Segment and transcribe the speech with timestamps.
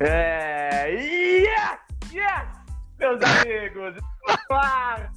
[0.00, 0.90] É.
[0.90, 1.78] Yes!
[2.12, 2.48] Yes!
[2.98, 3.94] Meus amigos,
[4.26, 5.12] tá no ar!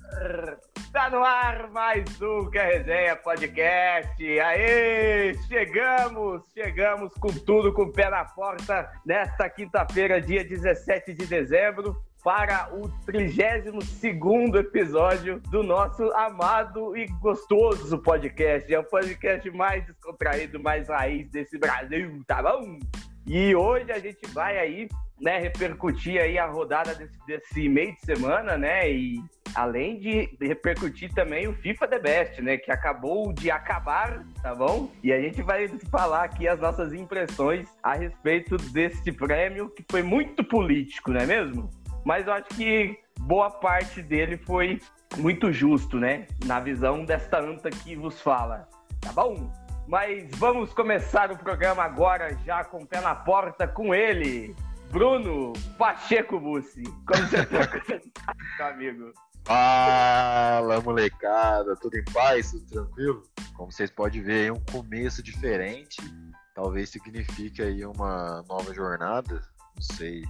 [0.93, 4.39] Tá no ar mais um Que é Resenha Podcast.
[4.39, 5.33] Aê!
[5.47, 6.43] Chegamos!
[6.53, 12.69] Chegamos com tudo, com o pé na porta, nesta quinta-feira, dia 17 de dezembro para
[12.75, 18.71] o 32 episódio do nosso amado e gostoso podcast.
[18.71, 22.77] É o podcast mais descontraído, mais raiz desse Brasil, tá bom?
[23.27, 24.87] E hoje a gente vai aí,
[25.19, 28.89] né, repercutir aí a rodada desse, desse meio de semana, né?
[28.89, 29.21] E
[29.53, 32.55] além de repercutir também o FIFA The Best, né?
[32.55, 34.89] Que acabou de acabar, tá bom?
[35.03, 40.01] E a gente vai falar aqui as nossas impressões a respeito desse prêmio que foi
[40.01, 41.69] muito político, não é mesmo?
[42.05, 44.79] Mas eu acho que boa parte dele foi
[45.17, 46.27] muito justo, né?
[46.45, 48.69] Na visão desta anta que vos fala,
[49.01, 49.51] tá bom?
[49.87, 54.53] Mas vamos começar o programa agora, já com o pé na porta, com ele,
[54.91, 56.83] Bruno Pacheco Bussi.
[56.83, 59.13] Como você tá, meu amigo?
[59.45, 63.23] Fala, molecada, tudo em paz, tudo tranquilo?
[63.55, 66.01] Como vocês podem ver, é um começo diferente,
[66.53, 69.41] talvez signifique aí uma nova jornada,
[69.73, 70.25] não sei,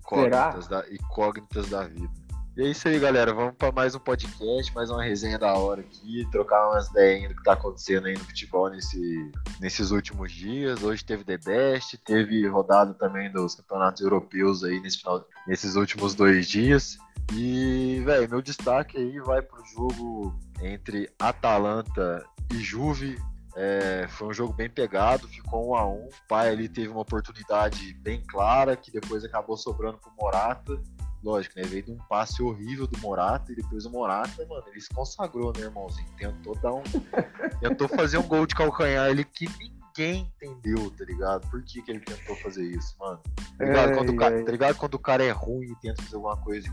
[0.00, 2.19] incógnitas, da, incógnitas da vida.
[2.60, 3.32] E é isso aí, galera.
[3.32, 7.34] Vamos para mais um podcast, mais uma resenha da hora aqui, trocar umas ideias do
[7.34, 10.82] que tá acontecendo aí no futebol nesse, nesses últimos dias.
[10.82, 16.14] Hoje teve The Best, teve rodada também dos campeonatos europeus aí nesse final, nesses últimos
[16.14, 16.98] dois dias.
[17.32, 22.22] E, velho, meu destaque aí vai pro jogo entre Atalanta
[22.52, 23.18] e Juve.
[23.56, 26.08] É, foi um jogo bem pegado, ficou um a um.
[26.08, 30.78] O pai ali teve uma oportunidade bem clara, que depois acabou sobrando pro Morata
[31.22, 31.64] lógico, né?
[31.64, 35.52] Veio de um passe horrível do Morata e depois o Morata, mano, ele se consagrou,
[35.56, 36.08] né, irmãozinho?
[36.16, 36.82] Tentou dar um.
[37.60, 41.48] tentou fazer um gol de calcanhar ali que ninguém entendeu, tá ligado?
[41.50, 43.20] Por que, que ele tentou fazer isso, mano?
[43.58, 43.90] Tá ligado?
[43.90, 44.76] É, quando, o cara, tá ligado?
[44.76, 46.68] Quando o cara é ruim e tenta fazer alguma coisa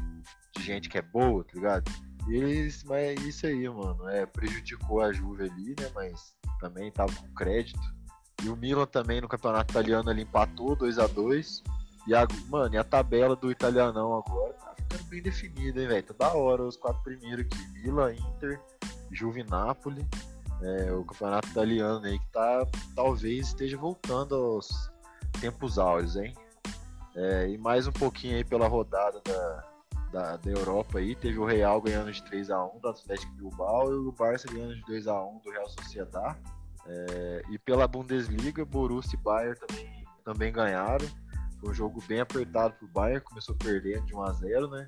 [0.55, 1.91] de gente que é boa, tá ligado?
[2.29, 4.07] E, mas é isso aí, mano.
[4.09, 5.89] É, prejudicou a Juve ali, né?
[5.95, 7.79] Mas também tava com crédito.
[8.43, 11.63] E o Milan também no campeonato italiano ele empatou 2 a 2
[12.07, 16.03] e a, mano, e a tabela do italianão agora tá ficando bem definida, hein, velho?
[16.03, 17.81] Tá da hora os quatro primeiros aqui.
[17.81, 18.61] Milan, Inter,
[19.11, 20.07] Juve Napoli.
[20.61, 24.89] É, o campeonato italiano aí que tá, talvez esteja voltando aos
[25.39, 26.33] tempos áureos, hein?
[27.15, 29.63] É, e mais um pouquinho aí pela rodada da,
[30.11, 34.11] da, da, Europa aí, teve o Real ganhando de 3x1 do Atlético Bilbao e o
[34.11, 36.37] Barça ganhando de 2x1 do Real Sociedad.
[36.87, 41.05] É, e pela Bundesliga, Borussia e Bayern também, também ganharam.
[41.59, 44.87] Foi um jogo bem apertado pro Bayern, começou perdendo de 1 a 0 né?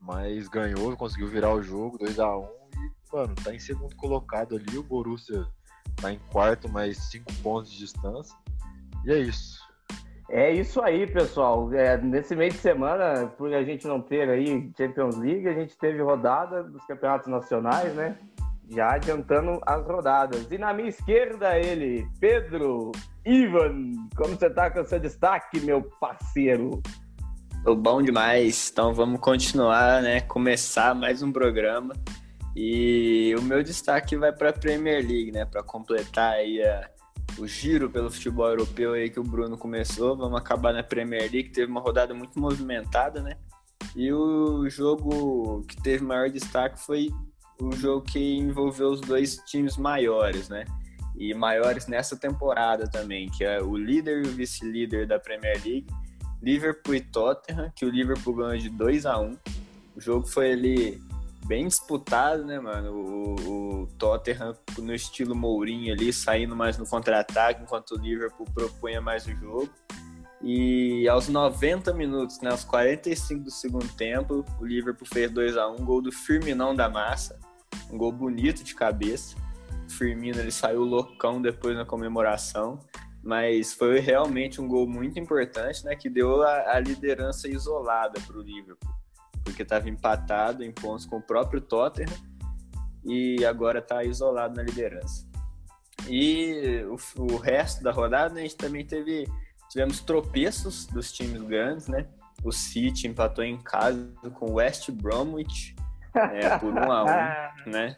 [0.00, 4.56] Mas ganhou, conseguiu virar o jogo 2 a 1 e, mano, tá em segundo colocado
[4.56, 4.76] ali.
[4.76, 5.46] O Borussia
[5.96, 8.36] tá em quarto, mais 5 pontos de distância.
[9.04, 9.62] E é isso.
[10.28, 11.72] É isso aí, pessoal.
[11.74, 15.76] É, nesse meio de semana, por a gente não ter aí Champions League, a gente
[15.76, 18.18] teve rodada dos campeonatos nacionais, né?
[18.70, 20.50] Já adiantando as rodadas.
[20.50, 22.92] E na minha esquerda, ele, Pedro
[23.24, 26.82] Ivan, como você tá com o seu destaque, meu parceiro?
[27.64, 30.22] Tô bom demais, então vamos continuar, né?
[30.22, 31.94] Começar mais um programa.
[32.56, 35.44] E o meu destaque vai para a Premier League, né?
[35.44, 36.90] Para completar aí a,
[37.38, 40.16] o giro pelo futebol europeu aí que o Bruno começou.
[40.16, 43.36] Vamos acabar na Premier League, teve uma rodada muito movimentada, né?
[43.94, 47.08] E o jogo que teve maior destaque foi
[47.60, 50.64] o jogo que envolveu os dois times maiores, né?
[51.22, 55.86] E maiores nessa temporada também, que é o líder e o vice-líder da Premier League,
[56.42, 59.38] Liverpool e Tottenham, que o Liverpool ganhou de 2 a 1
[59.94, 61.00] O jogo foi ali
[61.46, 62.92] bem disputado, né, mano?
[62.92, 69.00] O, o Tottenham no estilo Mourinho ali, saindo mais no contra-ataque, enquanto o Liverpool propunha
[69.00, 69.70] mais o jogo.
[70.42, 75.68] E aos 90 minutos, né, aos 45 do segundo tempo, o Liverpool fez 2 a
[75.68, 77.38] 1 gol do Firminão da Massa,
[77.92, 79.36] um gol bonito de cabeça.
[79.92, 82.78] Firmino ele saiu loucão depois na comemoração,
[83.22, 88.36] mas foi realmente um gol muito importante, né, que deu a, a liderança isolada para
[88.36, 88.90] o Liverpool,
[89.44, 92.12] porque estava empatado em pontos com o próprio Tottenham
[93.04, 95.30] e agora está isolado na liderança.
[96.08, 99.28] E o, o resto da rodada né, a gente também teve
[99.70, 102.06] tivemos tropeços dos times grandes, né?
[102.44, 105.74] O City empatou em casa com o West Bromwich
[106.14, 107.06] é, por um a um,
[107.70, 107.96] né?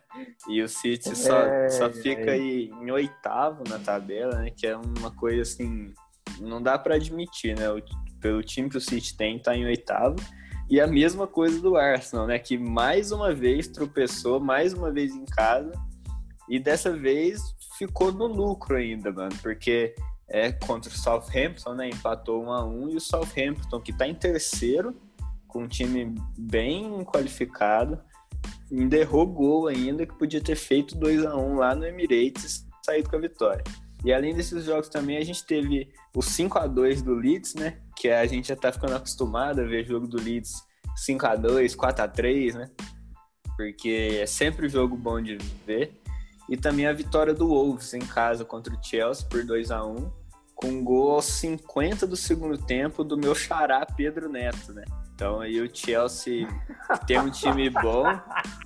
[0.48, 2.34] E o City só, é, só fica é.
[2.34, 4.50] aí em oitavo na tabela, né?
[4.50, 5.92] Que é uma coisa assim,
[6.40, 7.70] não dá para admitir, né?
[7.70, 7.82] O,
[8.20, 10.16] pelo time que o City tem, tá em oitavo.
[10.68, 12.38] E a mesma coisa do Arsenal, né?
[12.38, 15.72] Que mais uma vez tropeçou, mais uma vez em casa.
[16.48, 17.40] E dessa vez
[17.78, 19.36] ficou no lucro ainda, mano.
[19.42, 19.94] Porque
[20.28, 21.88] é contra o Southampton, né?
[21.88, 24.96] Empatou 1 a 1 e o Southampton que está em terceiro,
[25.54, 28.02] com um time bem qualificado,
[28.70, 33.08] ainda errou gol ainda que podia ter feito 2 a 1 lá no Emirates, saído
[33.08, 33.62] com a vitória.
[34.04, 37.78] E além desses jogos também a gente teve o 5 a 2 do Leeds, né?
[37.96, 40.52] Que a gente já tá ficando acostumado a ver jogo do Leeds
[40.96, 42.70] 5 a 2, 4 a 3, né?
[43.56, 46.00] Porque é sempre jogo bom de ver.
[46.50, 50.10] E também a vitória do Wolves em casa contra o Chelsea por 2 a 1
[50.54, 54.84] com um gol aos 50 do segundo tempo do meu xará Pedro Neto, né?
[55.14, 56.48] Então aí o Chelsea
[57.06, 58.04] tem um time bom,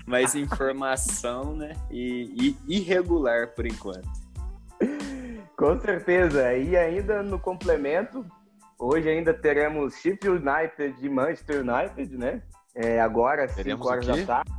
[0.07, 1.75] mas em formação, né?
[1.91, 4.09] E, e irregular por enquanto.
[5.57, 6.55] Com certeza.
[6.55, 8.25] E ainda no complemento,
[8.79, 12.43] hoje ainda teremos Sheffield United e Manchester United, né?
[12.75, 14.59] É, agora, 5 horas da tarde.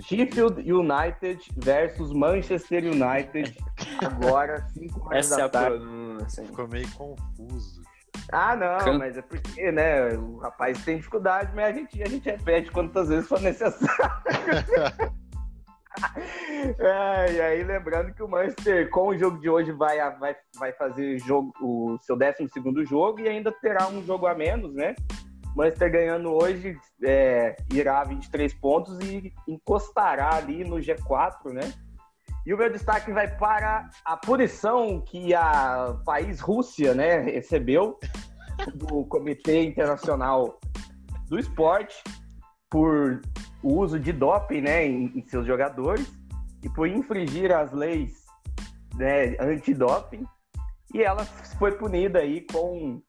[0.00, 3.56] Sheffield United versus Manchester United.
[4.00, 5.78] Agora, 5 horas Essa da é tarde.
[5.78, 6.44] Pronúncia.
[6.44, 7.82] Ficou meio confuso.
[8.32, 12.08] Ah, não, Can- mas é porque, né, o rapaz tem dificuldade, mas a gente, a
[12.08, 13.90] gente repete quantas vezes for necessário.
[16.78, 20.72] É, e aí, lembrando que o Manchester, com o jogo de hoje, vai, vai, vai
[20.72, 24.94] fazer jogo, o seu 12 jogo e ainda terá um jogo a menos, né?
[25.54, 31.72] O Manchester ganhando hoje é, irá a 23 pontos e encostará ali no G4, né?
[32.46, 37.98] E o meu destaque vai para a punição que a país Rússia, né, recebeu
[38.72, 40.60] do Comitê Internacional
[41.28, 41.96] do Esporte
[42.70, 43.20] por
[43.64, 46.08] o uso de doping, né, em, em seus jogadores
[46.62, 48.24] e por infringir as leis
[48.94, 50.24] né, antidoping.
[50.94, 53.02] E ela foi punida aí com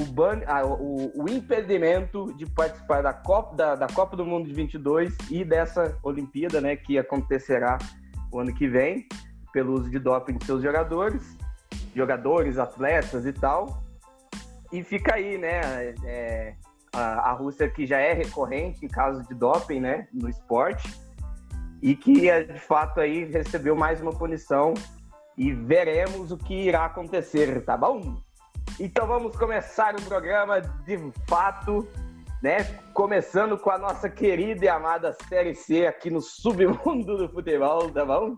[0.00, 0.40] o, ban,
[0.80, 5.44] o, o impedimento de participar da Copa, da, da Copa do Mundo de 22 e
[5.44, 7.76] dessa Olimpíada, né, que acontecerá
[8.34, 9.06] o ano que vem,
[9.52, 11.38] pelo uso de doping de seus jogadores,
[11.94, 13.80] jogadores, atletas e tal.
[14.72, 16.56] E fica aí, né, é,
[16.92, 20.92] a, a Rússia que já é recorrente em casos de doping, né, no esporte,
[21.80, 24.74] e que é, de fato aí recebeu mais uma punição
[25.38, 28.16] e veremos o que irá acontecer, tá bom?
[28.80, 30.98] Então vamos começar o programa de
[31.28, 31.86] fato,
[32.44, 32.62] né?
[32.92, 38.04] Começando com a nossa querida e amada Série C aqui no submundo do futebol, tá
[38.04, 38.36] bom?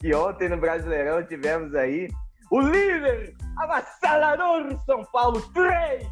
[0.00, 2.08] Que ontem no Brasileirão tivemos aí
[2.50, 6.08] o líder avassalador São Paulo 3,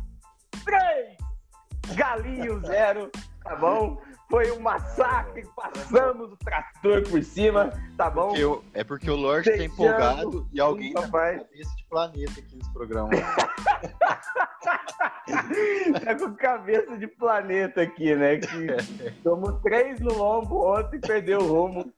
[0.65, 3.11] 3, Galinho 0,
[3.43, 4.01] tá bom?
[4.31, 8.29] Foi um massacre, passamos o trator por cima, tá bom?
[8.29, 11.39] Porque eu- é porque o Lorde tá empolgado e alguém tá com papai.
[11.39, 13.11] cabeça de planeta aqui nesse programa.
[16.05, 18.39] tá com cabeça de planeta aqui, né?
[18.39, 18.67] Que
[19.23, 21.93] tomou três no lombo ontem e perdeu o rumo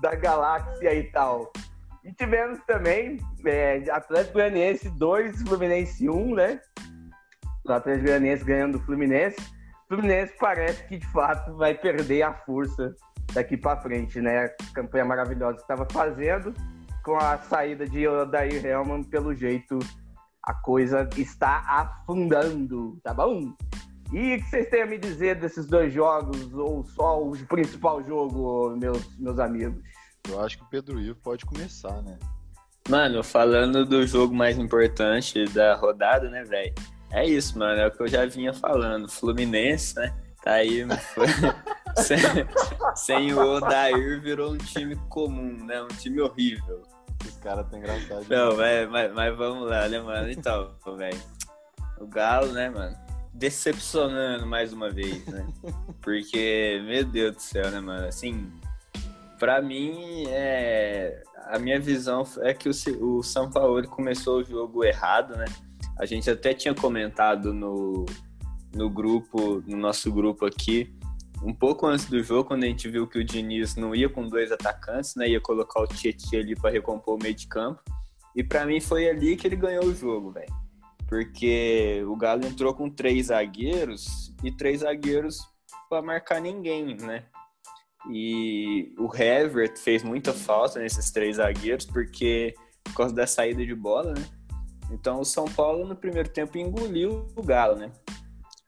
[0.00, 1.52] da galáxia e tal.
[2.04, 6.60] E tivemos também é, Atlético Goianiense 2, Fluminense 1, né?
[7.64, 9.36] O Atlético Goianiense ganhando do Fluminense.
[9.90, 12.94] O Fluminense parece que de fato vai perder a força
[13.32, 14.44] daqui para frente, né?
[14.44, 16.52] A campanha maravilhosa que estava fazendo
[17.02, 19.78] com a saída de Odair Helman, pelo jeito
[20.42, 23.54] a coisa está afundando, tá bom?
[24.12, 28.02] E o que vocês têm a me dizer desses dois jogos, ou só o principal
[28.04, 29.82] jogo, meus, meus amigos?
[30.28, 32.18] Eu acho que o Pedro Ivo pode começar, né?
[32.90, 36.74] Mano, falando do jogo mais importante da rodada, né, velho?
[37.10, 37.80] É isso, mano.
[37.80, 39.08] É o que eu já vinha falando.
[39.08, 40.14] Fluminense, né?
[40.42, 40.86] Tá aí.
[41.14, 41.26] foi-
[42.02, 42.18] sem,
[42.94, 45.82] sem o Odair virou um time comum, né?
[45.82, 46.82] Um time horrível.
[47.26, 48.26] Esse cara tá engraçado.
[48.28, 50.30] Não, mas, mas, mas vamos lá, né, mano?
[50.30, 51.20] Então, velho.
[51.98, 52.96] O Galo, né, mano?
[53.34, 55.46] Decepcionando mais uma vez, né?
[56.00, 58.06] Porque, meu Deus do céu, né, mano?
[58.06, 58.52] Assim,
[59.38, 61.22] pra mim, é...
[61.46, 65.46] a minha visão é que o, o São Paulo começou o jogo errado, né?
[65.98, 68.06] A gente até tinha comentado no,
[68.74, 70.94] no grupo, no nosso grupo aqui,
[71.42, 74.28] um pouco antes do jogo, quando a gente viu que o Diniz não ia com
[74.28, 75.28] dois atacantes, né?
[75.28, 77.82] Ia colocar o Tietchan ali para recompor o meio de campo.
[78.34, 80.52] E para mim foi ali que ele ganhou o jogo, velho.
[81.08, 85.38] Porque o Galo entrou com três zagueiros e três zagueiros
[85.88, 87.24] para marcar ninguém, né?
[88.10, 93.74] E o Hever fez muita falta nesses três zagueiros porque por causa da saída de
[93.74, 94.24] bola, né?
[94.90, 97.90] Então o São Paulo no primeiro tempo engoliu o Galo, né?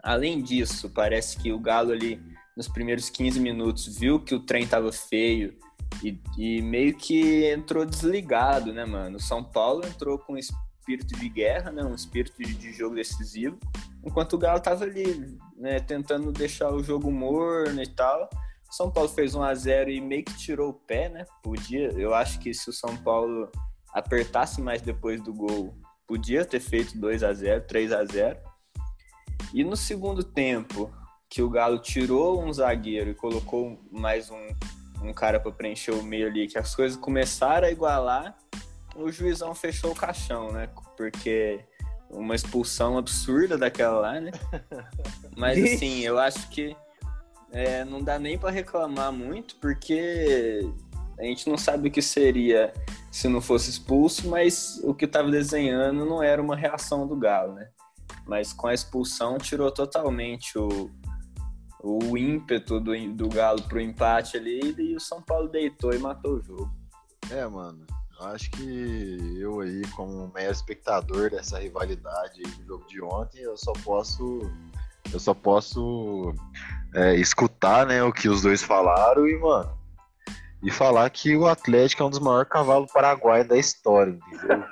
[0.02, 2.20] Além disso, parece que o Galo ali
[2.56, 5.56] nos primeiros 15 minutos viu que o trem tava feio
[6.02, 9.16] e, e meio que entrou desligado, né, mano?
[9.16, 11.82] O São Paulo entrou com espírito de guerra, né?
[11.84, 13.58] Um espírito de, de jogo decisivo,
[14.04, 18.28] enquanto o Galo tava ali, né, tentando deixar o jogo morno e tal.
[18.70, 21.24] O São Paulo fez 1 a 0 e meio que tirou o pé, né?
[21.42, 23.50] Podia, eu acho que se o São Paulo
[23.92, 25.74] apertasse mais depois do gol,
[26.10, 28.36] podia ter feito 2 a 0 3 a 0
[29.54, 30.90] E no segundo tempo,
[31.28, 34.48] que o Galo tirou um zagueiro e colocou mais um,
[35.04, 38.36] um cara para preencher o meio ali, que as coisas começaram a igualar,
[38.96, 40.68] o juizão fechou o caixão, né?
[40.96, 41.64] Porque
[42.10, 44.32] uma expulsão absurda daquela lá, né?
[45.38, 46.76] Mas assim, eu acho que
[47.52, 50.68] é, não dá nem para reclamar muito, porque
[51.20, 52.74] a gente não sabe o que seria
[53.10, 57.54] se não fosse expulso, mas o que estava desenhando não era uma reação do Galo,
[57.54, 57.68] né?
[58.26, 60.90] Mas com a expulsão tirou totalmente o,
[61.82, 66.34] o ímpeto do, do Galo pro empate ali e o São Paulo deitou e matou
[66.34, 66.70] o jogo.
[67.30, 67.84] É, mano.
[68.20, 73.72] Acho que eu aí, como mero espectador dessa rivalidade do jogo de ontem, eu só
[73.72, 74.40] posso.
[75.10, 76.34] Eu só posso
[76.94, 79.79] é, escutar né, o que os dois falaram e, mano,
[80.62, 84.62] e falar que o Atlético é um dos maiores cavalos paraguaios da história, entendeu?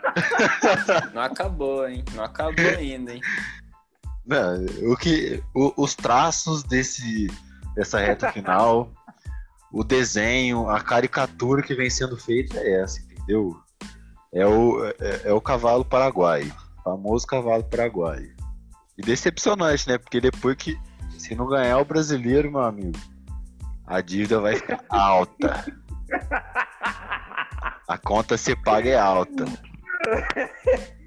[1.14, 2.04] Não acabou, hein?
[2.14, 3.21] Não acabou ainda, hein?
[4.26, 7.28] Não, o que, o, os traços desse,
[7.75, 8.92] dessa reta final,
[9.73, 13.59] o desenho, a caricatura que vem sendo feita é essa, entendeu?
[14.30, 16.54] É o, é, é o cavalo paraguaio,
[16.85, 18.37] famoso cavalo paraguaio.
[18.99, 19.97] E decepcionante, né?
[19.97, 20.78] Porque depois que,
[21.16, 22.99] se não ganhar o brasileiro, meu amigo,
[23.88, 25.64] a dívida vai ficar alta.
[27.88, 29.45] A conta se paga é alta.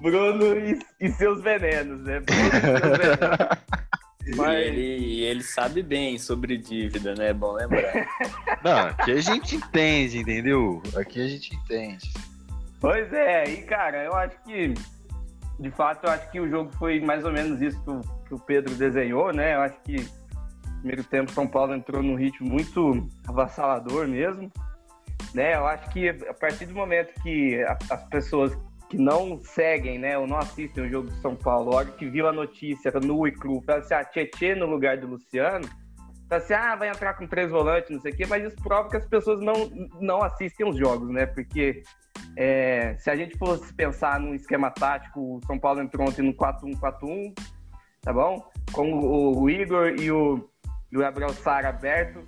[0.00, 2.20] Bruno e, e, seus venenos, né?
[2.20, 4.36] Bruno e seus venenos.
[4.36, 4.60] Mas...
[4.66, 7.30] ele, ele sabe bem sobre dívida, né?
[7.30, 7.92] É bom lembrar.
[8.62, 10.80] Não, aqui a gente entende, entendeu?
[10.96, 12.12] Aqui a gente entende.
[12.80, 14.74] Pois é, e cara, eu acho que,
[15.58, 18.34] de fato, eu acho que o jogo foi mais ou menos isso que o, que
[18.34, 19.54] o Pedro desenhou, né?
[19.54, 20.21] Eu acho que
[20.82, 24.50] primeiro tempo São Paulo entrou num ritmo muito avassalador mesmo.
[25.32, 25.54] Né?
[25.54, 28.52] Eu acho que a partir do momento que as pessoas
[28.90, 32.04] que não seguem, né, ou não assistem o jogo do São Paulo, a hora que
[32.04, 35.66] viu a notícia no e cru, fala assim, ah, Tietê no lugar do Luciano,
[36.28, 38.90] tá assim, ah, vai entrar com três volantes, não sei o quê, mas isso prova
[38.90, 41.24] que as pessoas não, não assistem os jogos, né?
[41.24, 41.82] Porque
[42.36, 46.34] é, se a gente fosse pensar num esquema tático, o São Paulo entrou ontem no
[46.34, 47.34] 4-1-4-1,
[48.02, 48.46] tá bom?
[48.72, 50.51] Com o, o Igor e o,
[50.92, 52.22] e o Gabriel Sara aberto.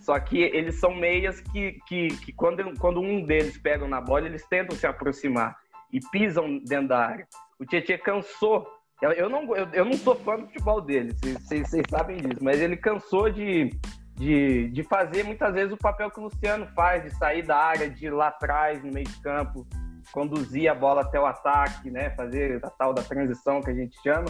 [0.00, 4.26] Só que eles são meias que, que, que quando, quando um deles pega na bola,
[4.26, 5.56] eles tentam se aproximar
[5.92, 7.28] e pisam dentro da área.
[7.58, 8.66] O Tietchan cansou.
[9.00, 12.76] Eu, não, eu, eu, não sou fã do futebol dele, vocês sabem disso, mas ele
[12.76, 13.68] cansou de,
[14.14, 17.90] de, de fazer muitas vezes o papel que o Luciano faz, de sair da área,
[17.90, 19.66] de ir lá atrás, no meio de campo,
[20.12, 22.10] conduzir a bola até o ataque, né?
[22.10, 24.26] Fazer a tal da transição que a gente chama.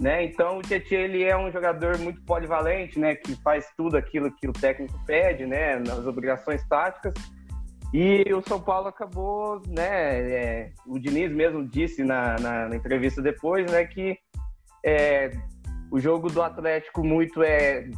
[0.00, 0.24] Né?
[0.24, 3.16] Então o Tietchan ele é um jogador muito polivalente, né?
[3.16, 5.76] Que faz tudo aquilo que o técnico pede, né?
[5.80, 7.14] Nas obrigações táticas.
[7.92, 10.20] E o São Paulo acabou, né?
[10.30, 13.84] É, o Diniz mesmo disse na, na, na entrevista depois, né?
[13.86, 14.16] Que
[14.84, 15.32] é,
[15.90, 17.90] o jogo do Atlético muito é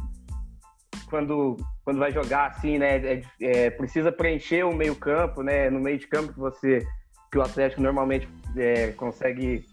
[1.07, 2.97] quando quando vai jogar assim, né?
[2.97, 5.69] É, é, precisa preencher o meio campo, né?
[5.69, 6.79] No meio de campo que você
[7.31, 8.27] que o Atlético normalmente
[8.57, 9.65] é, consegue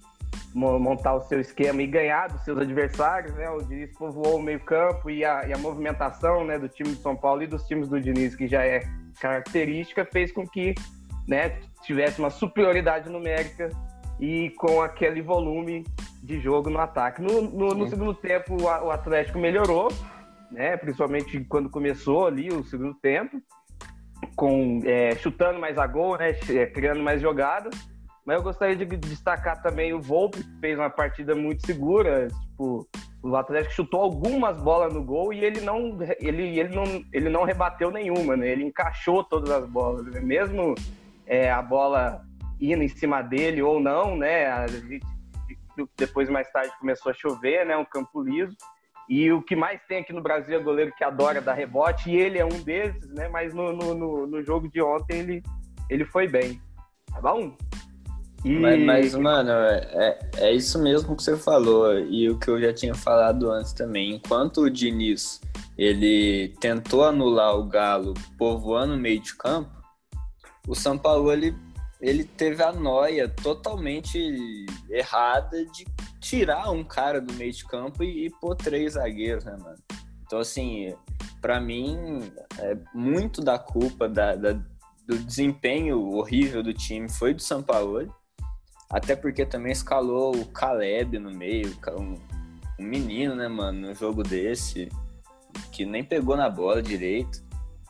[0.55, 3.49] montar o seu esquema e ganhar dos seus adversários, né?
[3.51, 7.17] O Diniz povoou o meio-campo e a, e a movimentação né, do time de São
[7.17, 8.83] Paulo e dos times do Diniz, que já é
[9.21, 10.75] característica, fez com que
[11.27, 13.71] né, tivesse uma superioridade numérica
[14.19, 15.85] e com aquele volume
[16.23, 17.23] de jogo no ataque.
[17.23, 19.89] No, no, no segundo tempo, o Atlético melhorou,
[20.51, 20.77] né?
[20.77, 23.41] Principalmente quando começou ali o segundo tempo,
[24.35, 26.33] com é, chutando mais a gol, né?
[26.73, 27.75] Criando mais jogadas
[28.29, 32.29] mas eu gostaria de destacar também o Volpe, que fez uma partida muito segura.
[32.29, 32.87] Tipo,
[33.23, 37.45] o Atlético chutou algumas bolas no gol e ele não, ele, ele não, ele não
[37.45, 38.51] rebateu nenhuma, né?
[38.51, 40.05] Ele encaixou todas as bolas.
[40.05, 40.21] Né?
[40.21, 40.75] Mesmo
[41.27, 42.23] é, a bola
[42.61, 44.47] indo em cima dele ou não, né?
[44.49, 45.01] A gente,
[45.97, 47.79] depois, mais tarde, começou a chover, né?
[47.79, 48.55] Um campo liso.
[49.09, 52.17] E o que mais tem aqui no Brasil é goleiro que adora dar rebote, e
[52.19, 53.27] ele é um desses, né?
[53.31, 55.43] Mas no, no, no jogo de ontem ele,
[55.89, 56.61] ele foi bem.
[57.11, 57.57] Tá bom?
[58.45, 58.51] E...
[58.51, 62.73] Mas, mas, mano, é, é isso mesmo que você falou e o que eu já
[62.73, 64.15] tinha falado antes também.
[64.15, 65.41] Enquanto o Diniz
[65.77, 69.71] ele tentou anular o Galo povoando o meio de campo,
[70.67, 71.55] o São Paulo ele,
[72.01, 75.87] ele teve a noia totalmente errada de
[76.21, 79.79] tirar um cara do meio de campo e, e pôr três zagueiros, né, mano?
[80.27, 80.95] Então, assim,
[81.41, 82.21] para mim,
[82.59, 84.53] é muito da culpa da, da,
[85.07, 88.13] do desempenho horrível do time foi do São Paulo
[88.91, 92.15] até porque também escalou o Caleb no meio, um,
[92.79, 94.89] um menino, né, mano, num jogo desse,
[95.71, 97.43] que nem pegou na bola direito.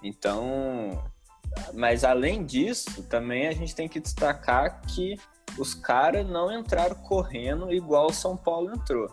[0.02, 1.02] Então,
[1.74, 5.16] mas além disso, também a gente tem que destacar que
[5.56, 9.08] os caras não entraram correndo igual o São Paulo entrou.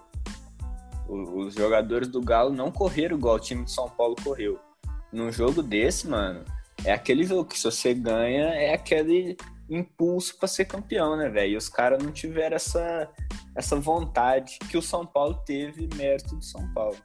[1.08, 4.60] Os jogadores do Galo não correram igual o time de São Paulo correu.
[5.12, 6.44] Num jogo desse, mano,
[6.84, 9.38] é aquele jogo que se você ganha, é aquele
[9.70, 11.58] impulso para ser campeão, né, velho?
[11.58, 13.10] Os caras não tiveram essa,
[13.56, 16.98] essa vontade que o São Paulo teve mérito do São Paulo.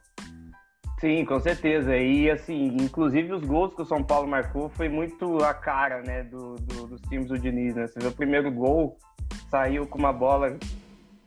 [0.99, 1.97] Sim, com certeza.
[1.97, 6.23] E assim, inclusive os gols que o São Paulo marcou foi muito a cara, né,
[6.23, 7.87] do, do dos times do Diniz, né?
[7.87, 8.97] Você vê o primeiro gol,
[9.49, 10.57] saiu com uma bola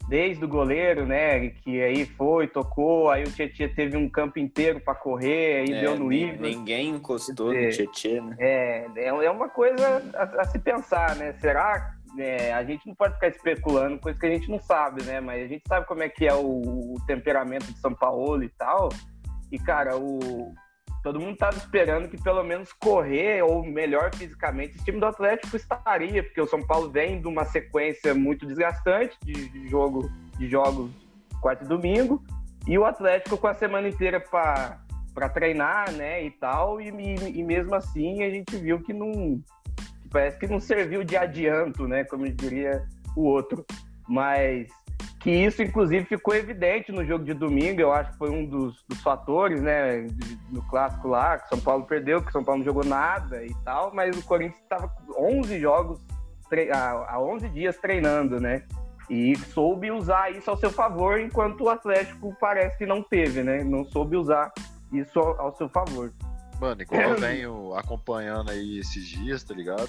[0.08, 1.48] desde o goleiro, né?
[1.48, 5.80] Que aí foi, tocou, aí o Tietchan teve um campo inteiro para correr, aí é,
[5.80, 6.42] deu no Ivo.
[6.42, 8.36] Ninguém encostou no Tietchan, né?
[8.38, 11.32] É, é, é uma coisa a, a se pensar, né?
[11.40, 15.20] Será é, a gente não pode ficar especulando coisa que a gente não sabe, né?
[15.20, 18.48] Mas a gente sabe como é que é o, o temperamento de São Paulo e
[18.50, 18.88] tal.
[19.50, 20.54] E, cara, o,
[21.04, 25.54] todo mundo estava esperando que pelo menos correr ou melhor fisicamente esse time do Atlético
[25.54, 30.90] estaria, porque o São Paulo vem de uma sequência muito desgastante de jogo de jogos
[31.42, 32.24] quarto e domingo
[32.66, 34.80] e o Atlético com a semana inteira para
[35.14, 39.40] para treinar, né, e tal, e, e, e, mesmo assim a gente viu que não
[40.10, 42.84] parece que não serviu de adianto, né, como diria
[43.14, 43.64] o outro,
[44.08, 44.66] mas
[45.24, 47.80] que isso, inclusive, ficou evidente no jogo de domingo.
[47.80, 50.06] Eu acho que foi um dos, dos fatores, né?
[50.50, 53.90] No clássico lá, que São Paulo perdeu, que São Paulo não jogou nada e tal,
[53.94, 55.98] mas o Corinthians estava 11 jogos,
[57.08, 58.64] há 11 dias treinando, né?
[59.08, 63.64] E soube usar isso ao seu favor, enquanto o Atlético parece que não teve, né?
[63.64, 64.52] Não soube usar
[64.92, 66.12] isso ao seu favor.
[66.60, 69.88] Mano, igual eu venho acompanhando aí esses dias, tá ligado?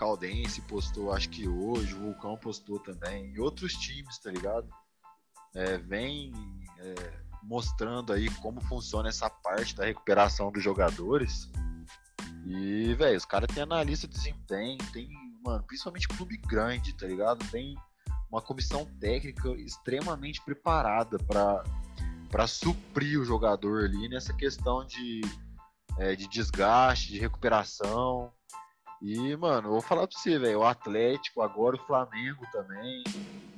[0.00, 4.66] Caldense postou, acho que hoje, o Vulcão postou também, e outros times, tá ligado?
[5.54, 6.32] É, vem
[6.78, 11.50] é, mostrando aí como funciona essa parte da recuperação dos jogadores.
[12.46, 15.06] E, velho, os caras têm analista de desempenho, tem,
[15.44, 17.46] mano, principalmente clube grande, tá ligado?
[17.50, 17.76] Tem
[18.30, 25.20] uma comissão técnica extremamente preparada para suprir o jogador ali nessa questão de,
[25.98, 28.32] é, de desgaste, de recuperação.
[29.02, 33.02] E, mano, vou falar pra você, velho, o Atlético, agora o Flamengo também,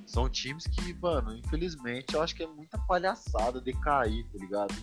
[0.06, 4.74] são times que, mano, infelizmente, eu acho que é muita palhaçada de cair, tá ligado?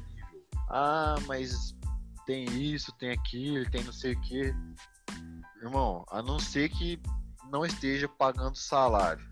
[0.69, 1.75] Ah, mas
[2.25, 4.53] tem isso, tem aquilo, tem não sei o que.
[5.61, 7.01] Irmão, a não ser que
[7.49, 9.27] não esteja pagando salário.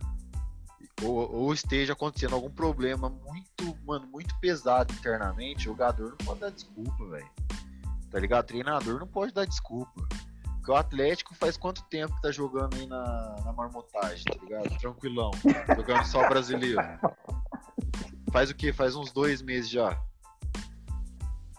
[1.03, 6.39] Ou, ou, esteja acontecendo algum problema muito, mano, muito pesado internamente, o jogador não pode
[6.39, 7.29] dar desculpa, velho.
[8.09, 8.45] Tá ligado?
[8.45, 10.07] O treinador não pode dar desculpa.
[10.67, 14.77] Porque o Atlético faz quanto tempo que tá jogando aí na, na marmotagem, tá ligado?
[14.77, 15.31] Tranquilão.
[15.73, 16.81] jogando só brasileiro.
[18.33, 18.73] Faz o quê?
[18.73, 19.97] Faz uns dois meses já.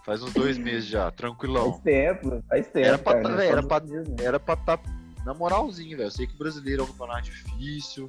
[0.05, 1.71] Faz uns dois meses já, tranquilão.
[1.71, 2.85] Faz tempo, faz tempo.
[2.85, 3.81] Era pra, cara, tá, era, pra,
[4.21, 4.79] era pra tá
[5.25, 6.05] na moralzinha, velho.
[6.05, 8.07] Eu sei que o brasileiro é um campeonato difícil.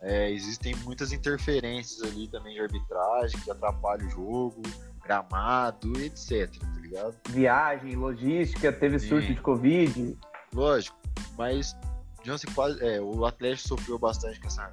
[0.00, 4.62] É, existem muitas interferências ali também de arbitragem que atrapalham o jogo,
[5.04, 7.16] gramado, etc, tá ligado?
[7.28, 9.08] Viagem, logística, teve Sim.
[9.08, 10.18] surto de Covid.
[10.54, 10.96] Lógico,
[11.36, 11.74] mas
[12.22, 14.72] Johnson quase, é, o Atlético sofreu bastante com, essa,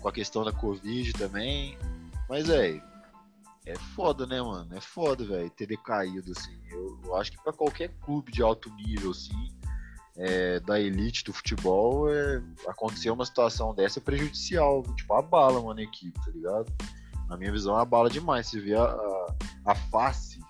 [0.00, 1.78] com a questão da Covid também.
[2.28, 2.82] Mas, é,
[3.66, 4.76] é foda, né, mano?
[4.76, 6.58] É foda, velho, ter decaído, assim.
[6.70, 9.52] Eu, eu, acho que para qualquer clube de alto nível, assim,
[10.16, 14.82] é, da elite do futebol, é, acontecer uma situação dessa é prejudicial.
[14.96, 16.72] Tipo, abala, mano, a equipe, tá ligado?
[17.28, 18.48] Na minha visão, abala demais.
[18.48, 19.36] Você vê a, a,
[19.66, 20.40] a face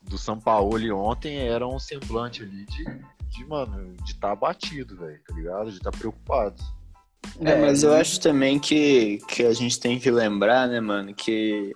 [0.00, 2.84] do São Paulo ontem era um semblante ali de
[3.28, 5.70] de, mano, de estar tá abatido, velho, tá ligado?
[5.70, 6.62] De estar tá preocupado.
[7.40, 11.74] É, mas eu acho também que, que a gente tem que lembrar, né, mano, que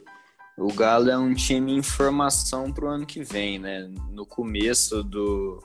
[0.57, 3.89] o Galo é um time em formação pro ano que vem, né?
[4.11, 5.63] No começo do,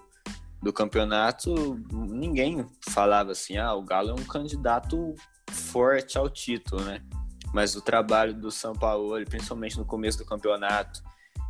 [0.61, 5.13] do campeonato, ninguém falava assim, ah, o Galo é um candidato
[5.51, 7.01] forte ao título, né?
[7.53, 11.01] Mas o trabalho do São Paulo, principalmente no começo do campeonato,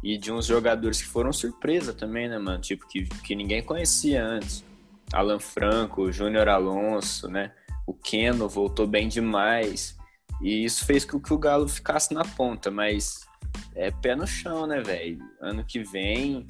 [0.04, 2.60] e de uns jogadores que foram surpresa também, né, mano?
[2.60, 4.64] Tipo, que, que ninguém conhecia antes.
[5.12, 7.52] Alan Franco, Júnior Alonso, né?
[7.86, 9.98] O Keno voltou bem demais.
[10.42, 13.26] E isso fez com que o Galo ficasse na ponta, mas
[13.74, 15.20] é pé no chão, né, velho?
[15.42, 16.46] Ano que vem,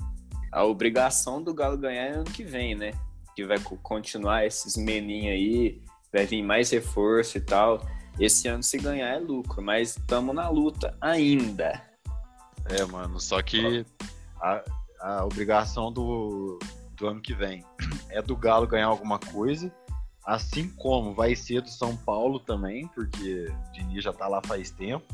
[0.51, 2.91] a obrigação do Galo ganhar é ano que vem, né?
[3.35, 5.81] Que vai continuar esses meninhos aí,
[6.11, 7.85] vai vir mais reforço e tal.
[8.19, 11.86] Esse ano, se ganhar, é lucro, mas estamos na luta ainda.
[12.69, 13.85] É, mano, só que
[14.41, 14.63] a,
[14.99, 16.59] a obrigação do,
[16.95, 17.63] do ano que vem
[18.09, 19.71] é do Galo ganhar alguma coisa,
[20.25, 24.69] assim como vai ser do São Paulo também, porque o Diniz já tá lá faz
[24.69, 25.05] tempo,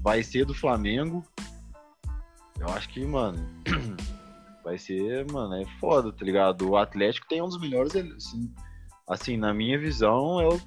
[0.00, 1.24] vai ser do Flamengo.
[2.58, 3.38] Eu acho que, mano,
[4.62, 6.68] vai ser, mano, é foda, tá ligado?
[6.68, 8.52] O Atlético tem um dos melhores, assim,
[9.08, 10.60] assim na minha visão, é o,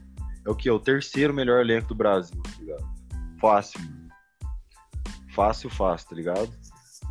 [0.47, 0.67] é o que?
[0.67, 2.93] É o terceiro melhor elenco do Brasil, tá ligado?
[3.39, 4.02] Fácil, mano.
[5.33, 6.49] Fácil, fácil, tá ligado?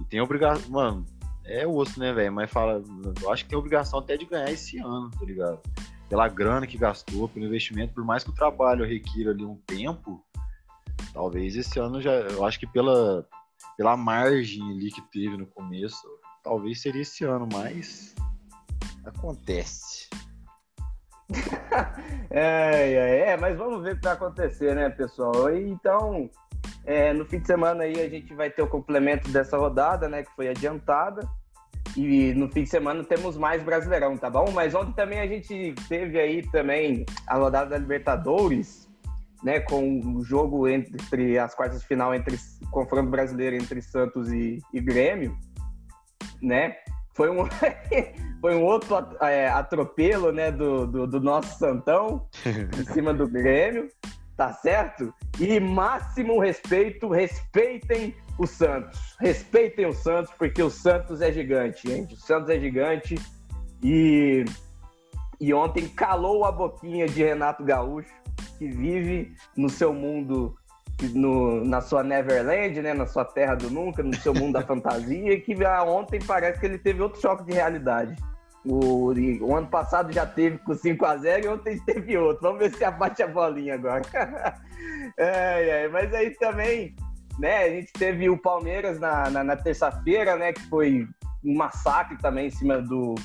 [0.01, 0.71] E tem obrigação.
[0.71, 1.07] Mano,
[1.45, 2.33] é osso, né, velho?
[2.33, 2.83] Mas fala.
[3.21, 5.61] Eu acho que tem obrigação até de ganhar esse ano, tá ligado?
[6.09, 10.25] Pela grana que gastou, pelo investimento, por mais que o trabalho requira ali um tempo,
[11.13, 12.13] talvez esse ano já.
[12.13, 13.27] Eu acho que pela,
[13.77, 16.07] pela margem ali que teve no começo,
[16.45, 18.15] talvez seria esse ano, mas
[19.05, 20.09] acontece.
[22.31, 25.51] é, é, é, mas vamos ver o que vai acontecer, né, pessoal?
[25.57, 26.31] Então,
[26.85, 30.23] é, no fim de semana aí a gente vai ter o complemento dessa rodada, né,
[30.23, 31.29] que foi adiantada.
[31.97, 34.51] E no fim de semana temos mais Brasileirão, tá bom?
[34.53, 38.89] Mas ontem também a gente teve aí também a rodada da Libertadores,
[39.43, 42.37] né, com o jogo entre as quartas de final entre
[42.71, 45.37] confronto brasileiro entre Santos e, e Grêmio,
[46.41, 46.77] né?
[47.15, 47.47] Foi um,
[48.41, 53.89] foi um outro é, atropelo, né, do, do, do nosso Santão em cima do Grêmio,
[54.37, 55.13] tá certo?
[55.39, 59.17] E máximo respeito, respeitem o Santos.
[59.21, 62.15] Respeitem o Santos, porque o Santos é gigante, gente.
[62.15, 63.15] O Santos é gigante
[63.83, 64.45] e,
[65.41, 68.13] e ontem calou a boquinha de Renato Gaúcho,
[68.59, 70.57] que vive no seu mundo
[71.15, 75.41] no, na sua Neverland, né, na sua terra do nunca, no seu mundo da fantasia,
[75.41, 75.55] que
[75.87, 78.15] ontem parece que ele teve outro choque de realidade.
[78.65, 82.43] O, o ano passado já teve com 5 a 0 e ontem teve outro.
[82.43, 84.03] Vamos ver se abate a bolinha agora.
[85.19, 86.95] é, é, mas aí também,
[87.39, 91.09] né, a gente teve o Palmeiras na, na, na terça-feira, né, que foi
[91.45, 93.17] um massacre também em cima do,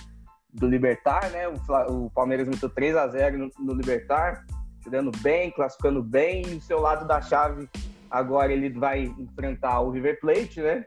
[0.51, 1.47] do Libertar, né?
[1.47, 4.43] O, o Palmeiras meteu 3 a 0 no, no Libertar
[4.87, 7.69] jogando bem, classificando bem, e o seu lado da chave
[8.09, 10.85] agora ele vai enfrentar o River Plate, né?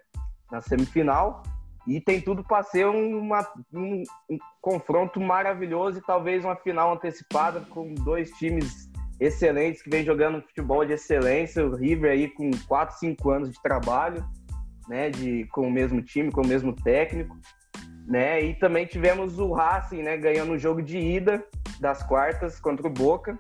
[0.50, 1.42] Na semifinal.
[1.90, 7.62] E tem tudo para ser uma, um, um, confronto maravilhoso e talvez uma final antecipada
[7.62, 11.66] com dois times excelentes que vem jogando futebol de excelência.
[11.66, 14.24] O River aí com 4, 5 anos de trabalho,
[14.88, 15.11] né?
[15.11, 17.37] De, com o mesmo time, com o mesmo técnico.
[18.07, 18.40] Né?
[18.40, 21.44] E também tivemos o Racing, né, ganhando o jogo de ida
[21.81, 23.37] das quartas contra o Boca.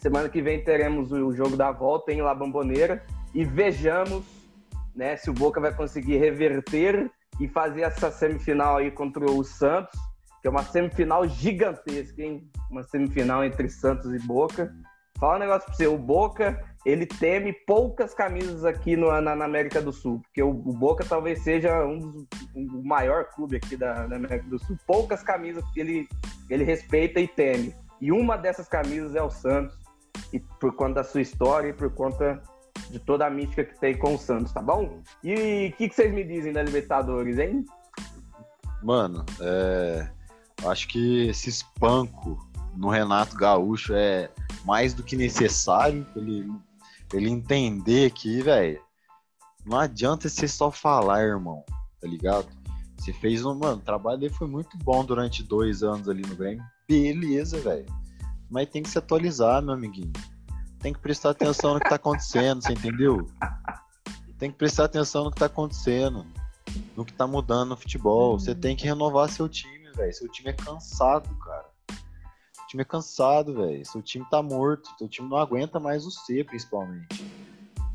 [0.00, 4.24] Semana que vem teremos o jogo da volta em La Bombonera e vejamos
[4.96, 7.08] né, se o Boca vai conseguir reverter
[7.40, 9.98] e fazer essa semifinal aí contra o Santos,
[10.40, 12.48] que é uma semifinal gigantesca, hein?
[12.70, 14.72] Uma semifinal entre Santos e Boca.
[15.18, 19.44] Fala um negócio pra você, o Boca, ele teme poucas camisas aqui no, na, na,
[19.44, 23.56] América do Sul, porque o, o, Boca talvez seja um dos um, o maior clube
[23.56, 24.78] aqui da, América do Sul.
[24.86, 26.08] Poucas camisas que ele,
[26.48, 27.74] ele respeita e teme.
[28.00, 29.76] E uma dessas camisas é o Santos
[30.32, 32.40] e por conta da sua história e por conta
[32.90, 35.00] de toda a mística que tem com o Santos, tá bom?
[35.22, 37.64] E o que, que, vocês me dizem da Libertadores, hein?
[38.82, 40.08] Mano, é...
[40.66, 42.38] acho que esse espanco
[42.76, 44.30] no Renato Gaúcho é
[44.64, 46.48] mais do que necessário ele,
[47.12, 48.80] ele entender que, velho,
[49.66, 51.64] não adianta você só falar, irmão,
[52.00, 52.48] tá ligado?
[52.96, 56.34] Você fez um, mano, o trabalho dele foi muito bom durante dois anos ali no
[56.34, 56.64] Grêmio.
[56.88, 57.86] Beleza, velho
[58.50, 60.12] mas tem que se atualizar, meu amiguinho.
[60.80, 63.28] Tem que prestar atenção no que tá acontecendo, você entendeu?
[64.38, 66.24] Tem que prestar atenção no que tá acontecendo,
[66.96, 68.38] no que tá mudando no futebol.
[68.38, 70.14] Você tem que renovar seu time, velho.
[70.14, 71.68] Seu time é cansado, cara.
[71.90, 73.84] O time é cansado, velho.
[73.84, 74.88] Seu time tá morto.
[74.96, 77.24] Seu time não aguenta mais o C, principalmente.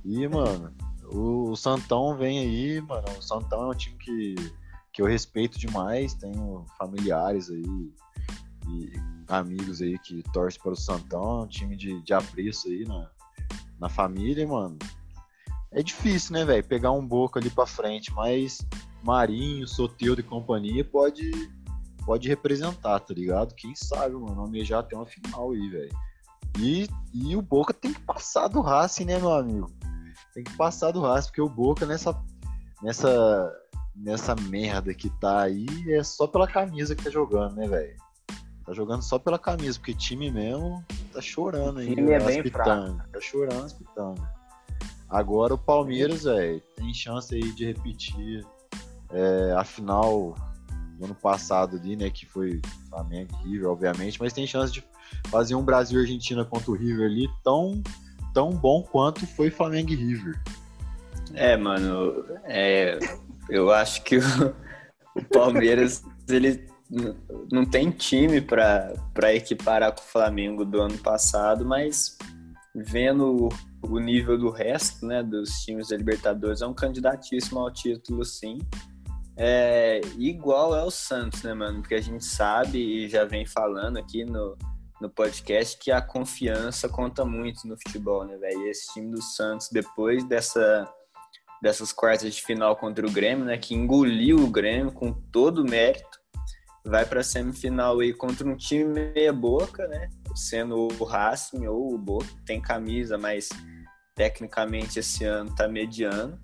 [0.03, 0.73] E, mano,
[1.05, 3.05] o, o Santão vem aí, mano.
[3.17, 4.35] O Santão é um time que,
[4.91, 6.13] que eu respeito demais.
[6.13, 7.93] Tenho familiares aí.
[8.67, 13.09] E amigos aí que torcem para o Santão, time de, de apreço aí na,
[13.79, 14.77] na família, mano.
[15.71, 18.59] É difícil, né, velho, pegar um Boca ali para frente, mas
[19.03, 21.31] Marinho, Soteldo e companhia pode
[22.05, 23.55] pode representar, tá ligado?
[23.55, 25.97] Quem sabe, mano, almejar até uma final aí, velho.
[26.59, 29.71] E, e o Boca tem que passar do Racing, né, meu amigo?
[30.33, 32.21] Tem que passar do Racing, porque o Boca nessa
[32.81, 33.51] nessa
[33.95, 37.95] nessa merda que tá aí é só pela camisa que tá jogando, né, velho?
[38.65, 41.93] Tá jogando só pela camisa, porque time mesmo tá chorando aí.
[41.93, 43.01] time é bem fraco.
[43.11, 44.23] Tá chorando as pitangas.
[45.09, 48.45] Agora o Palmeiras, velho, tem chance aí de repetir
[49.11, 50.35] é, a final
[50.97, 52.09] do ano passado ali, né?
[52.09, 54.83] Que foi Flamengo e River, obviamente, mas tem chance de
[55.27, 57.83] fazer um Brasil e Argentina contra o River ali tão,
[58.33, 60.41] tão bom quanto foi Flamengo e River.
[61.33, 62.97] É, mano, é,
[63.49, 64.21] eu acho que o,
[65.15, 66.72] o Palmeiras ele
[67.51, 72.17] não tem time para equiparar com o Flamengo do ano passado, mas
[72.75, 73.49] vendo
[73.81, 78.59] o nível do resto, né, dos times da Libertadores, é um candidatíssimo ao título, sim.
[79.35, 81.81] É igual é o Santos, né, mano?
[81.81, 84.55] Porque a gente sabe e já vem falando aqui no,
[85.01, 88.67] no podcast que a confiança conta muito no futebol, né, velho?
[88.67, 90.87] Esse time do Santos, depois dessa,
[91.61, 95.69] dessas quartas de final contra o Grêmio, né, que engoliu o Grêmio com todo o
[95.69, 96.22] mérito,
[96.85, 100.09] vai para a semifinal aí contra um time meia boca, né?
[100.35, 103.49] Sendo o Racing ou o Boca, tem camisa, mas
[104.15, 106.39] tecnicamente esse ano tá mediano.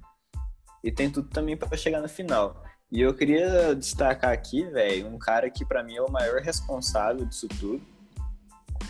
[0.84, 2.64] E tem tudo também para chegar na final.
[2.92, 7.26] E eu queria destacar aqui, velho, um cara que para mim é o maior responsável
[7.26, 7.82] disso tudo,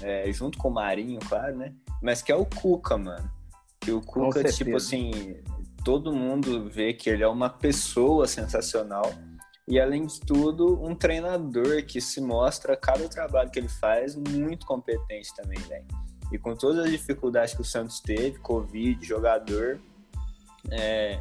[0.01, 1.73] é, junto com o Marinho, claro, né?
[2.01, 3.29] Mas que é o Cuca, mano.
[3.79, 5.41] Que o Cuca, tipo assim,
[5.83, 9.11] todo mundo vê que ele é uma pessoa sensacional.
[9.69, 14.65] E além de tudo, um treinador que se mostra cada trabalho que ele faz muito
[14.65, 15.85] competente também, velho.
[16.31, 19.79] E com todas as dificuldades que o Santos teve, Covid, jogador,
[20.71, 21.19] é,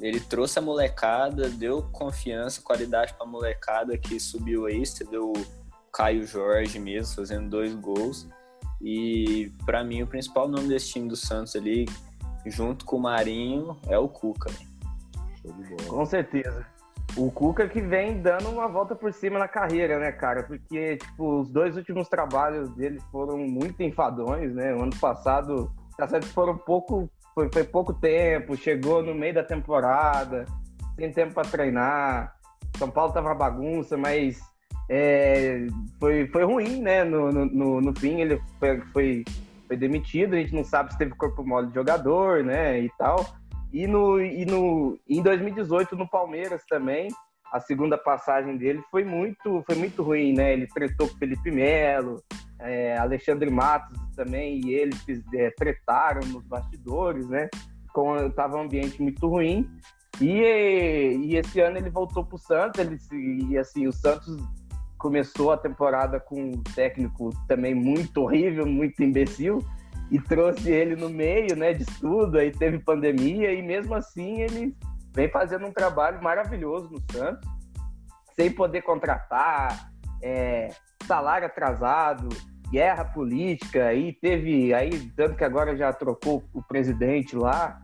[0.00, 5.32] ele trouxe a molecada, deu confiança, qualidade pra molecada que subiu aí, você deu
[5.92, 8.28] Caio Jorge mesmo, fazendo dois gols.
[8.80, 11.86] E para mim o principal nome desse time do Santos ali,
[12.46, 14.50] junto com o Marinho, é o Cuca.
[15.88, 16.73] Com certeza.
[17.16, 20.42] O Cuca que vem dando uma volta por cima na carreira, né, cara?
[20.42, 24.74] Porque, tipo, os dois últimos trabalhos dele foram muito enfadões, né?
[24.74, 29.44] O ano passado, tá certo, foram pouco, foi, foi pouco tempo, chegou no meio da
[29.44, 30.44] temporada,
[30.96, 32.34] sem tempo para treinar.
[32.76, 34.40] São Paulo tava uma bagunça, mas
[34.88, 35.66] é,
[36.00, 37.04] foi, foi ruim, né?
[37.04, 39.24] No, no, no fim, ele foi, foi,
[39.68, 40.34] foi, demitido.
[40.34, 42.80] A gente não sabe se teve corpo mole de jogador, né?
[42.80, 43.24] E tal.
[43.74, 47.08] E, no, e no, em 2018, no Palmeiras também,
[47.52, 50.52] a segunda passagem dele foi muito, foi muito ruim, né?
[50.52, 52.22] Ele tretou com Felipe Melo,
[52.60, 57.48] é, Alexandre Matos também, e eles é, tretaram nos bastidores, né?
[57.92, 59.68] Com, tava um ambiente muito ruim.
[60.20, 62.96] E, e esse ano ele voltou para o Santos, ele,
[63.50, 64.36] e assim, o Santos
[64.96, 69.58] começou a temporada com um técnico também muito horrível, muito imbecil,
[70.10, 74.76] e trouxe ele no meio, né, de tudo, aí teve pandemia, e mesmo assim ele
[75.14, 77.48] vem fazendo um trabalho maravilhoso no Santos,
[78.34, 79.90] sem poder contratar,
[80.22, 80.68] é,
[81.06, 82.28] salário atrasado,
[82.70, 87.80] guerra política, aí teve, aí tanto que agora já trocou o presidente lá,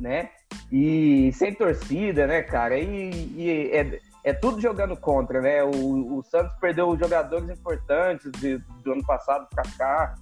[0.00, 0.30] né,
[0.70, 5.62] e sem torcida, né, cara, e, e é, é tudo jogando contra, né?
[5.64, 10.14] O, o Santos perdeu jogadores importantes de, do ano passado para cá,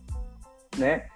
[0.78, 1.06] né?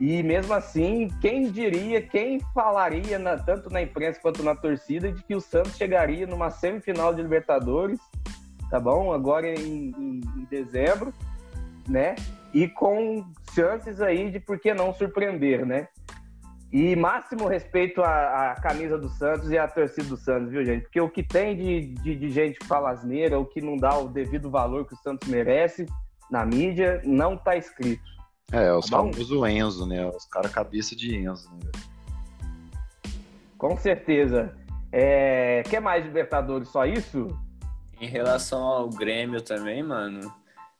[0.00, 5.22] E mesmo assim, quem diria, quem falaria, na, tanto na imprensa quanto na torcida, de
[5.22, 8.00] que o Santos chegaria numa semifinal de Libertadores,
[8.70, 9.12] tá bom?
[9.12, 11.12] Agora em, em, em dezembro,
[11.86, 12.14] né?
[12.54, 15.86] E com chances aí de por que não surpreender, né?
[16.72, 20.84] E máximo respeito à, à, camisa do Santos e à torcida do Santos, viu, gente?
[20.84, 23.98] Porque o que tem de, de, de gente que fala asneira, o que não dá
[23.98, 25.84] o devido valor que o Santos merece
[26.30, 28.19] na mídia, não tá escrito.
[28.52, 30.06] É, os tá famosos Enzo, né?
[30.06, 31.70] Os caras cabeça de Enzo, né?
[33.56, 34.54] Com certeza.
[34.90, 35.62] É...
[35.68, 37.28] Quer mais Libertadores, só isso?
[38.00, 40.32] Em relação ao Grêmio também, mano,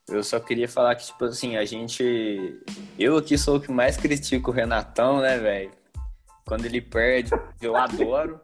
[0.09, 2.59] eu só queria falar que, tipo assim, a gente.
[2.99, 5.71] Eu aqui sou o que mais critico o Renatão, né, velho?
[6.51, 7.31] quando ele perde,
[7.63, 8.41] eu adoro,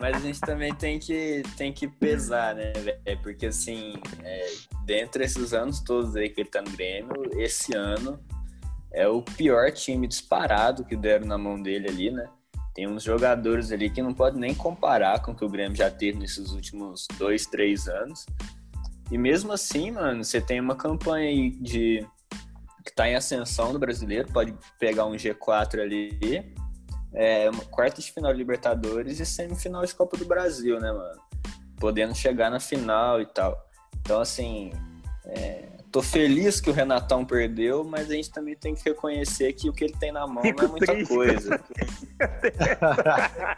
[0.00, 3.20] mas a gente também tem que, tem que pesar, né, velho?
[3.22, 4.46] Porque, assim, é,
[4.86, 8.18] dentre esses anos todos aí que ele tá no Grêmio, esse ano
[8.94, 12.28] é o pior time disparado que deram na mão dele ali, né?
[12.74, 15.90] Tem uns jogadores ali que não pode nem comparar com o que o Grêmio já
[15.90, 18.26] teve nesses últimos dois, três anos.
[19.10, 22.06] E mesmo assim, mano, você tem uma campanha aí de
[22.84, 26.54] que tá em ascensão do brasileiro, pode pegar um G4 ali
[27.14, 31.20] é, quarta de final de Libertadores e semifinal de Copa do Brasil, né, mano?
[31.78, 33.56] Podendo chegar na final e tal.
[34.00, 34.72] Então, assim,
[35.26, 39.70] é, tô feliz que o Renatão perdeu, mas a gente também tem que reconhecer que
[39.70, 41.14] o que ele tem na mão Fico não é muita triste.
[41.14, 41.60] coisa.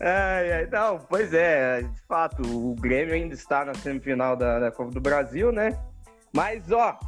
[0.00, 4.70] ai, ai, não, pois é, de fato, o Grêmio ainda está na semifinal da, da
[4.70, 5.78] Copa do Brasil, né?
[6.32, 6.98] Mas, ó,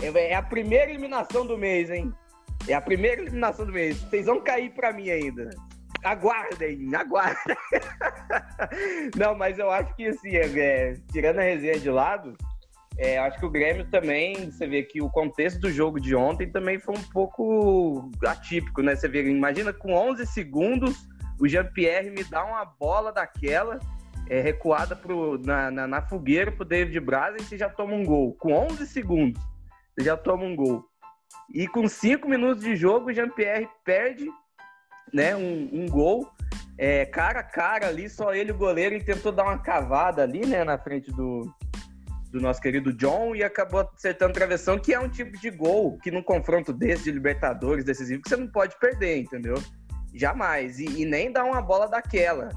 [0.00, 2.12] é, é a primeira eliminação do mês, hein?
[2.66, 4.00] É a primeira eliminação do mês.
[4.00, 5.50] Vocês vão cair para mim ainda.
[6.02, 7.56] Aguardem, aguardem.
[9.16, 12.36] Não, mas eu acho que, assim, é, é, tirando a resenha de lado,
[12.98, 16.50] é, acho que o Grêmio também, você vê que o contexto do jogo de ontem
[16.50, 18.94] também foi um pouco atípico, né?
[18.94, 21.08] Você vê, imagina com 11 segundos,
[21.40, 23.78] o Jean-Pierre me dá uma bola daquela,
[24.28, 28.04] é, recuada pro, na, na, na fogueira pro David Braz e você já toma um
[28.04, 28.34] gol.
[28.34, 29.42] Com 11 segundos,
[29.96, 30.84] você já toma um gol.
[31.52, 34.28] E com cinco minutos de jogo, o Jean-Pierre perde
[35.12, 36.30] né, um, um gol
[36.78, 40.46] é, cara a cara ali, só ele o goleiro, e tentou dar uma cavada ali,
[40.46, 41.52] né, na frente do,
[42.32, 46.10] do nosso querido John e acabou acertando travessão, que é um tipo de gol que
[46.10, 49.54] num confronto desse de Libertadores decisivo que você não pode perder, entendeu?
[50.14, 50.78] Jamais.
[50.78, 52.48] E, e nem dar uma bola daquela,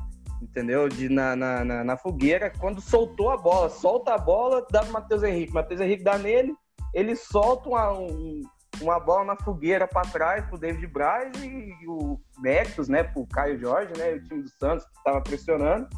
[0.42, 0.88] entendeu?
[0.88, 4.94] De, na, na, na, na, fogueira, quando soltou a bola, solta a bola, dá pro
[4.94, 5.54] Matheus Henrique.
[5.54, 6.56] Matheus Henrique dá nele,
[6.94, 8.42] ele solta uma, um,
[8.82, 13.28] uma bola na fogueira para trás pro David Braz e, e o méritos, né, pro
[13.28, 15.90] Caio Jorge, né, o time do Santos que estava pressionando.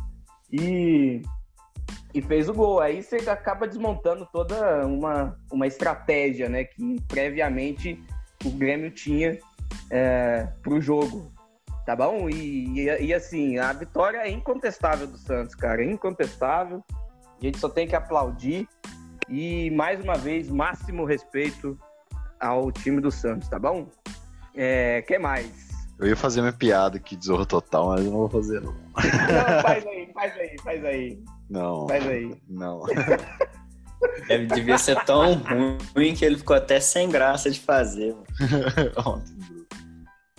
[0.52, 1.22] E
[2.18, 2.80] e fez o gol.
[2.80, 6.64] Aí você acaba desmontando toda uma, uma estratégia, né?
[6.64, 8.04] Que previamente
[8.44, 9.38] o Grêmio tinha
[9.92, 11.32] é, para o jogo.
[11.86, 12.28] Tá bom?
[12.28, 15.84] E, e, e, assim, a vitória é incontestável do Santos, cara.
[15.84, 16.84] É incontestável.
[17.40, 18.68] A gente só tem que aplaudir.
[19.30, 21.78] E mais uma vez, máximo respeito
[22.40, 23.88] ao time do Santos, tá bom?
[24.56, 25.68] É, que mais?
[26.00, 28.74] Eu ia fazer minha piada aqui de Zorro Total, mas eu não vou fazer, não.
[28.74, 31.24] Não, faz aí, faz aí, faz aí.
[31.50, 31.88] Não.
[31.88, 32.36] Faz aí.
[32.48, 32.84] Não.
[34.28, 35.34] Deve, devia ser tão
[35.96, 38.16] ruim que ele ficou até sem graça de fazer.
[39.06, 39.36] Ontem,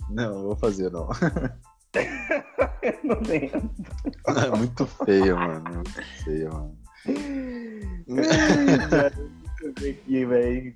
[0.09, 1.09] Não, vou fazer, não.
[3.03, 3.69] não lembro.
[4.27, 5.75] É muito feio, mano.
[5.75, 6.77] Muito feio, mano.
[9.77, 10.75] aqui, velho.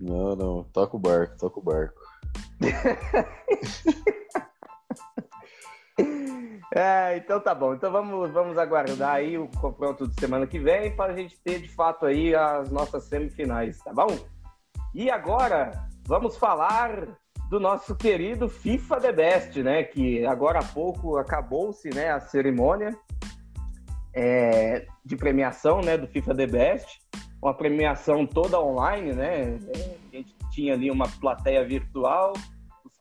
[0.00, 0.64] Não, não.
[0.72, 2.00] Toca o barco, toca o barco.
[6.74, 7.74] É, então tá bom.
[7.74, 11.60] Então vamos, vamos aguardar aí o confronto de semana que vem para a gente ter
[11.60, 14.08] de fato aí as nossas semifinais, tá bom?
[14.92, 15.70] E agora
[16.04, 17.06] vamos falar
[17.48, 19.84] do nosso querido FIFA The Best, né?
[19.84, 22.96] Que agora há pouco acabou-se, né, a cerimônia
[24.12, 27.00] é, de premiação, né, do FIFA The Best,
[27.40, 29.58] uma premiação toda online, né?
[30.12, 32.32] A gente tinha ali uma plateia virtual,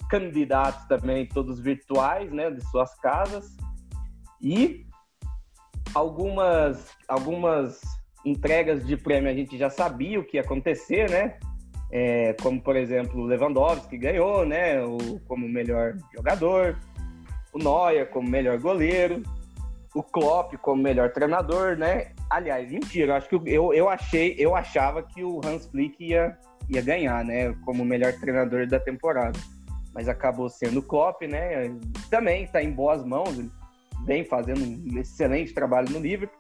[0.10, 3.56] candidatos também todos virtuais, né, de suas casas.
[4.42, 4.86] E
[5.94, 7.82] algumas, algumas
[8.26, 11.38] entregas de prêmio a gente já sabia o que ia acontecer, né?
[11.92, 14.84] É, como, por exemplo, o Lewandowski ganhou, né?
[14.84, 16.78] O, como melhor jogador,
[17.54, 19.24] o Neuer como melhor goleiro,
[19.94, 22.12] o Klopp como melhor treinador, né?
[22.30, 26.38] Aliás, mentira, acho que eu, eu achei, eu achava que o Hans Flick ia,
[26.70, 27.54] ia ganhar, né?
[27.64, 29.40] Como melhor treinador da temporada.
[29.96, 31.74] Mas acabou sendo Klopp, né?
[32.12, 33.40] Também está em boas mãos,
[34.06, 36.38] vem fazendo um excelente trabalho no Liverpool.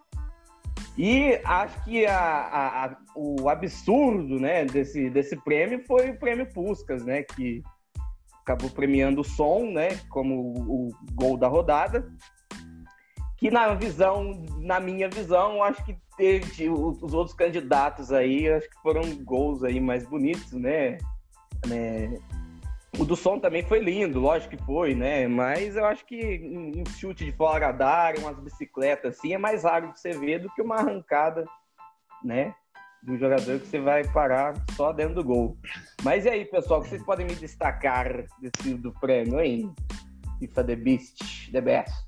[0.97, 6.47] E acho que a, a, a, o absurdo né, desse, desse prêmio foi o prêmio
[6.53, 7.61] Puskas, né, que
[8.41, 12.07] acabou premiando o som né, como o, o gol da rodada.
[13.37, 18.81] Que na visão, na minha visão, acho que teve os outros candidatos aí, acho que
[18.81, 20.97] foram gols aí mais bonitos, né?
[21.67, 22.17] né
[22.97, 25.27] o do som também foi lindo, lógico que foi, né?
[25.27, 29.63] Mas eu acho que um chute de fora da área, umas bicicletas assim, é mais
[29.63, 31.45] raro de você ver do que uma arrancada,
[32.23, 32.53] né?
[33.03, 35.57] Do jogador que você vai parar só dentro do gol.
[36.03, 39.73] Mas e aí, pessoal, vocês podem me destacar desse, do prêmio, hein?
[40.39, 42.05] FIFA The Beast, The Best.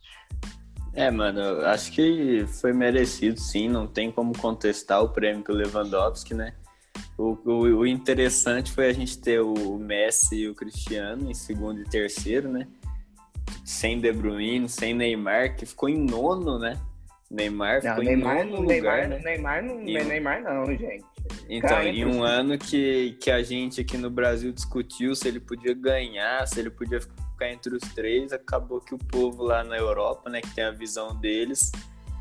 [0.94, 3.70] É, mano, acho que foi merecido, sim.
[3.70, 6.56] Não tem como contestar o prêmio pro Lewandowski, né?
[7.18, 11.82] O, o, o, interessante foi a gente ter o Messi e o Cristiano em segundo
[11.82, 12.68] e terceiro, né?
[13.66, 16.80] Sem De Bruyne, sem Neymar, que ficou em nono, né?
[17.30, 19.20] Neymar ficou Neymar, em nono Neymar, lugar, né?
[19.24, 21.04] Neymar, não, E- Neymar não, gente.
[21.50, 25.40] Então, Cara, em um ano que, que a gente aqui no Brasil discutiu se ele
[25.40, 29.76] podia ganhar, se ele podia ficar entre os três, acabou que o povo lá na
[29.78, 31.72] Europa, né, que tem a visão deles,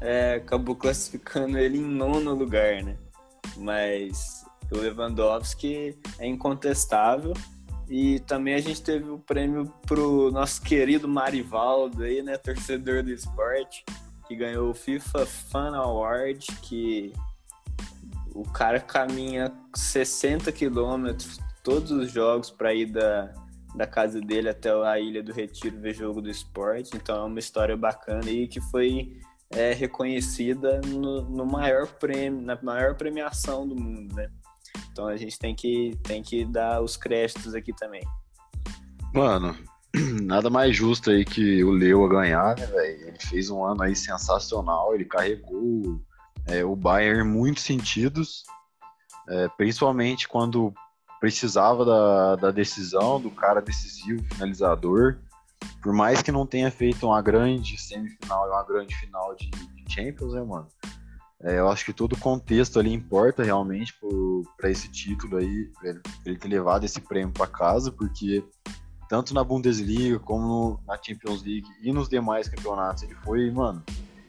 [0.00, 2.96] é, acabou classificando ele em nono lugar, né?
[3.56, 7.32] Mas o Lewandowski é incontestável.
[7.88, 13.10] E também a gente teve o prêmio pro nosso querido Marivaldo aí, né, torcedor do
[13.10, 13.84] esporte,
[14.26, 17.12] que ganhou o FIFA Fan Award, que
[18.34, 23.32] o cara caminha 60 quilômetros todos os jogos para ir da,
[23.74, 26.96] da casa dele até a Ilha do Retiro ver jogo do esporte.
[26.96, 32.58] Então é uma história bacana aí que foi é, reconhecida no, no maior prêmio, na
[32.60, 34.28] maior premiação do mundo, né?
[34.92, 38.02] Então a gente tem que, tem que dar os créditos aqui também.
[39.12, 39.56] Mano,
[40.22, 43.08] nada mais justo aí que o Leo a ganhar, né, velho?
[43.08, 46.00] Ele fez um ano aí sensacional, ele carregou
[46.46, 48.44] é, o Bayern em muitos sentidos,
[49.28, 50.72] é, principalmente quando
[51.20, 55.18] precisava da, da decisão, do cara decisivo, finalizador.
[55.82, 59.92] Por mais que não tenha feito uma grande semifinal e uma grande final de, de
[59.92, 60.68] Champions, né, mano?
[61.42, 63.94] É, eu acho que todo o contexto ali importa realmente
[64.56, 68.42] para esse título aí, pra ele, pra ele ter levado esse prêmio para casa, porque
[69.08, 73.84] tanto na Bundesliga como no- na Champions League e nos demais campeonatos ele foi, mano,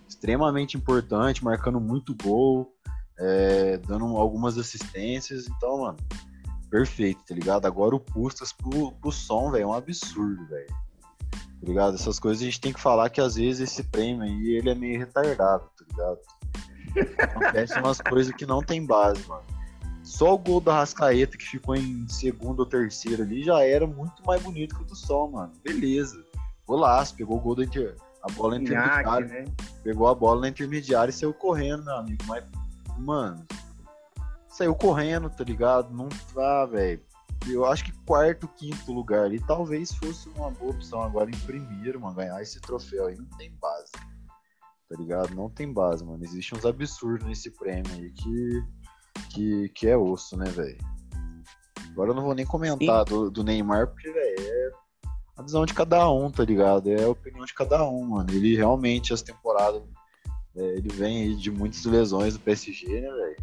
[0.07, 2.73] extremamente importante, marcando muito gol,
[3.17, 5.47] é, dando algumas assistências.
[5.47, 5.97] Então, mano,
[6.69, 7.65] perfeito, tá ligado?
[7.65, 10.67] Agora o Pustas pro, pro som, velho, é um absurdo, velho.
[11.29, 11.95] Tá ligado?
[11.95, 14.75] Essas coisas a gente tem que falar que às vezes esse prêmio aí, ele é
[14.75, 16.19] meio retardado, tá ligado?
[17.19, 19.43] Acontecem umas coisas que não tem base, mano.
[20.03, 24.25] Só o gol da Rascaeta, que ficou em segundo ou terceiro ali, já era muito
[24.25, 25.51] mais bonito que o do Sol, mano.
[25.63, 26.23] Beleza.
[26.65, 27.95] Golaço, pegou o gol da inter...
[28.23, 29.27] a bola na intermediária.
[29.27, 29.45] Né?
[29.83, 32.23] Pegou a bola na intermediária e saiu correndo, meu amigo.
[32.25, 32.43] Mas,
[32.97, 33.45] mano,
[34.47, 35.93] saiu correndo, tá ligado?
[35.93, 37.01] Não tá, velho.
[37.45, 41.99] Eu acho que quarto, quinto lugar ali talvez fosse uma boa opção agora em primeiro,
[41.99, 43.91] mano, ganhar esse troféu aí não tem base.
[44.89, 45.35] Tá ligado?
[45.35, 46.23] Não tem base, mano.
[46.23, 48.77] Existem uns absurdos nesse prêmio aí que
[49.29, 50.77] que, que é osso, né, velho?
[51.91, 54.71] Agora eu não vou nem comentar do, do, Neymar, porque, velho, é
[55.35, 56.91] a visão de cada um, tá ligado?
[56.91, 58.29] É a opinião de cada um, mano.
[58.31, 59.83] Ele realmente, essa temporada,
[60.55, 63.37] é, ele vem aí de muitas lesões do PSG, né, velho?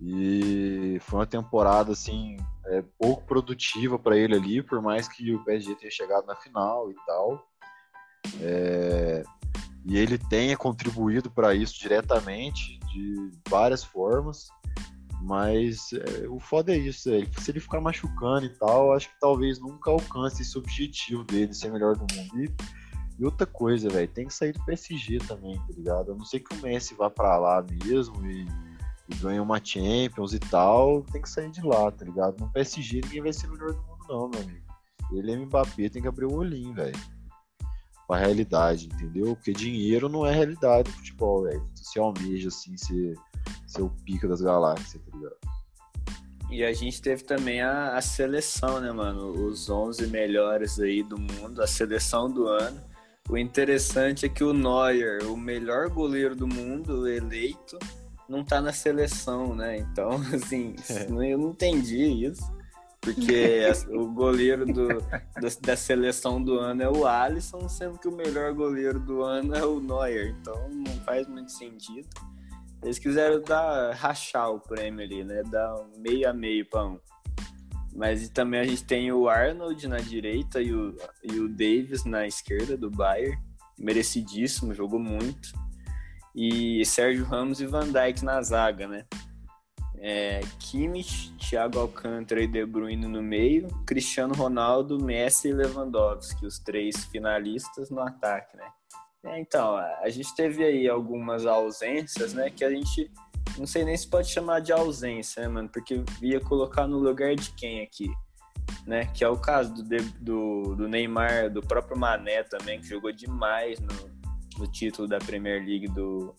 [0.00, 2.36] E foi uma temporada, assim,
[2.66, 6.90] é, pouco produtiva para ele ali, por mais que o PSG tenha chegado na final
[6.90, 7.48] e tal.
[8.40, 9.24] É,
[9.84, 14.48] e ele tenha contribuído para isso diretamente, de várias formas.
[15.20, 19.18] Mas é, o foda é isso, é, se ele ficar machucando e tal, acho que
[19.20, 22.40] talvez nunca alcance esse objetivo dele, ser melhor do mundo.
[22.40, 22.54] E,
[23.18, 26.12] e outra coisa, velho, tem que sair do PSG também, tá ligado?
[26.12, 28.46] A não sei que o Messi vá para lá mesmo e,
[29.08, 32.38] e ganhe uma Champions e tal, tem que sair de lá, tá ligado?
[32.38, 34.68] No PSG ninguém vai ser melhor do mundo, não, meu amigo.
[35.12, 37.17] Ele é Mbappé, tem que abrir o olhinho, velho.
[38.08, 39.36] Pra realidade, entendeu?
[39.36, 41.62] Porque dinheiro não é realidade do futebol, velho.
[41.74, 43.14] Se almeja, assim, ser
[43.68, 45.36] ser o pico das galáxias, tá ligado?
[46.50, 49.32] E a gente teve também a, a, seleção, né, mano?
[49.32, 52.80] Os 11 melhores aí do mundo, a seleção do ano.
[53.28, 57.78] O interessante é que o Neuer, o melhor goleiro do mundo eleito,
[58.26, 59.76] não tá na seleção, né?
[59.76, 61.32] Então, assim, é.
[61.32, 62.42] eu não entendi isso.
[63.14, 68.12] Porque o goleiro do, da, da, seleção do ano é o Alisson, sendo que o
[68.12, 70.36] melhor goleiro do ano é o Neuer.
[70.38, 72.06] Então, não faz muito sentido.
[72.82, 75.42] Eles quiseram dar, rachar o prêmio ali, né?
[75.50, 77.00] Dar meio a meio para um.
[77.94, 80.94] Mas também a gente tem o Arnold na direita e o,
[81.24, 83.38] e o Davis na esquerda do Bayern.
[83.78, 85.52] Merecidíssimo, jogou muito.
[86.34, 89.06] E Sérgio Ramos e Van Dijk na zaga, né?
[90.00, 96.58] É, Kimmich, Thiago Alcântara e De Bruyne no meio, Cristiano Ronaldo, Messi e Lewandowski, os
[96.58, 98.70] três finalistas no ataque, né?
[99.24, 102.50] É, então, a gente teve aí algumas ausências, né?
[102.50, 103.10] Que a gente
[103.58, 105.68] não sei nem se pode chamar de ausência, né, mano?
[105.68, 108.08] Porque ia colocar no lugar de quem aqui,
[108.86, 109.06] né?
[109.06, 109.82] Que é o caso do,
[110.20, 113.88] do, do Neymar, do próprio Mané também, que jogou demais no,
[114.58, 116.34] no título da Premier League do,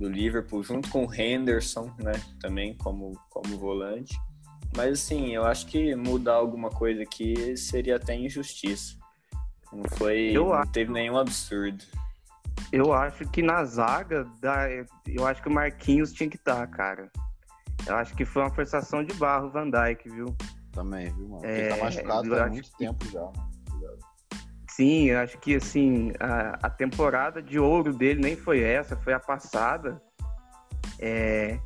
[0.00, 2.12] do Liverpool, junto com o Henderson, né?
[2.40, 4.18] Também como, como volante.
[4.74, 8.96] Mas assim, eu acho que mudar alguma coisa aqui seria até injustiça.
[9.70, 10.30] Não foi.
[10.32, 11.84] Eu não teve nenhum absurdo.
[12.72, 14.26] Eu acho que na zaga,
[15.06, 17.10] eu acho que o Marquinhos tinha que estar, cara.
[17.86, 20.34] Eu acho que foi uma forçação de barro o Van Dijk, viu?
[20.72, 21.44] Também, viu, mano?
[21.44, 22.78] É, Ele tá machucado há muito que...
[22.78, 23.49] tempo já, mano.
[24.70, 29.18] Sim, acho que assim, a, a, temporada de ouro dele nem foi essa, foi a
[29.18, 30.00] passada.
[30.96, 31.58] É,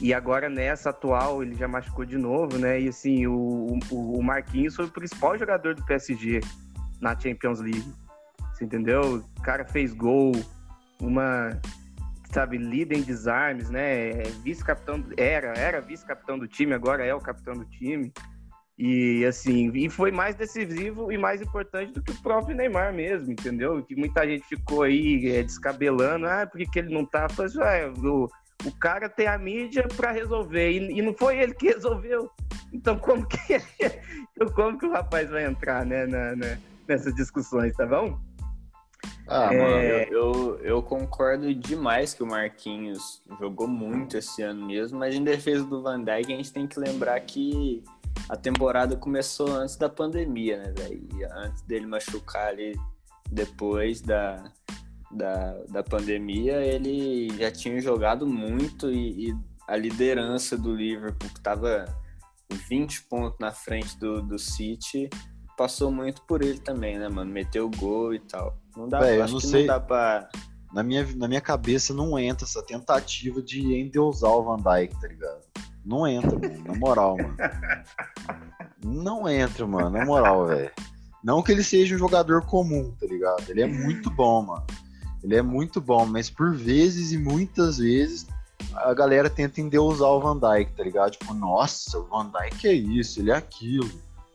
[0.00, 2.80] e agora nessa atual ele já machucou de novo, né?
[2.80, 6.40] E assim, o, o, o Marquinhos foi o principal jogador do PSG
[7.00, 7.92] na Champions League.
[8.54, 9.24] Você entendeu?
[9.36, 10.32] O cara fez gol,
[11.00, 11.60] uma,
[12.30, 14.10] sabe, líder em desarmes, né?
[14.10, 18.12] É vice-capitão, era, era vice-capitão do time, agora é o capitão do time.
[18.78, 23.32] E assim, e foi mais decisivo e mais importante do que o próprio Neymar mesmo,
[23.32, 23.82] entendeu?
[23.82, 27.26] Que muita gente ficou aí é, descabelando, ah, por que ele não tá?
[27.26, 28.28] Falei, ah, o,
[28.66, 32.30] o cara tem a mídia para resolver, e, e, não foi ele que resolveu.
[32.70, 33.38] Então como que,
[34.54, 38.18] como que o rapaz vai entrar, né, na, na, nessas discussões, tá bom?
[39.26, 39.58] Ah, é...
[39.58, 45.14] mano, eu, eu, eu, concordo demais que o Marquinhos jogou muito esse ano mesmo, mas
[45.14, 47.82] em defesa do Van Dijk a gente tem que lembrar que
[48.28, 51.08] a temporada começou antes da pandemia, né, velho?
[51.32, 52.74] Antes dele machucar ali
[53.30, 54.52] depois da,
[55.10, 59.36] da, da pandemia, ele já tinha jogado muito e, e
[59.66, 61.84] a liderança do Liverpool, que tava
[62.68, 65.08] 20 pontos na frente do, do City,
[65.56, 67.30] passou muito por ele também, né, mano?
[67.30, 68.56] Meteu gol e tal.
[68.76, 69.60] Não dá, Véio, eu não sei.
[69.60, 70.28] Não dá pra...
[70.72, 75.08] na, minha, na minha cabeça não entra essa tentativa de endeusar o Van Dyke, tá
[75.08, 75.45] ligado?
[75.86, 76.64] Não entra, mano.
[76.64, 77.36] Na moral, mano.
[78.84, 79.90] Não entra, mano.
[79.90, 80.72] Na moral, velho.
[81.22, 83.48] Não que ele seja um jogador comum, tá ligado?
[83.48, 84.66] Ele é muito bom, mano.
[85.22, 88.26] Ele é muito bom, mas por vezes e muitas vezes
[88.74, 91.12] a galera tenta endeusar o Van Dyke, tá ligado?
[91.12, 93.90] Tipo, nossa, o Van Dyke é isso, ele é aquilo.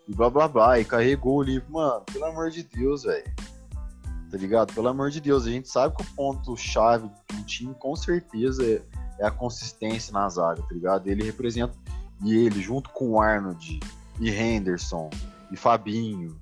[0.08, 0.80] E blá blá blá.
[0.80, 1.72] E carregou o livro.
[1.72, 3.30] Mano, pelo amor de Deus, velho.
[4.30, 4.74] Tá ligado?
[4.74, 8.82] Pelo amor de Deus, a gente sabe que o ponto-chave um time, com certeza, é,
[9.22, 11.08] é a consistência na zaga, tá ligado?
[11.08, 11.74] Ele representa.
[12.24, 13.80] E ele, junto com Arnold,
[14.20, 15.10] e Henderson,
[15.52, 16.38] e Fabinho,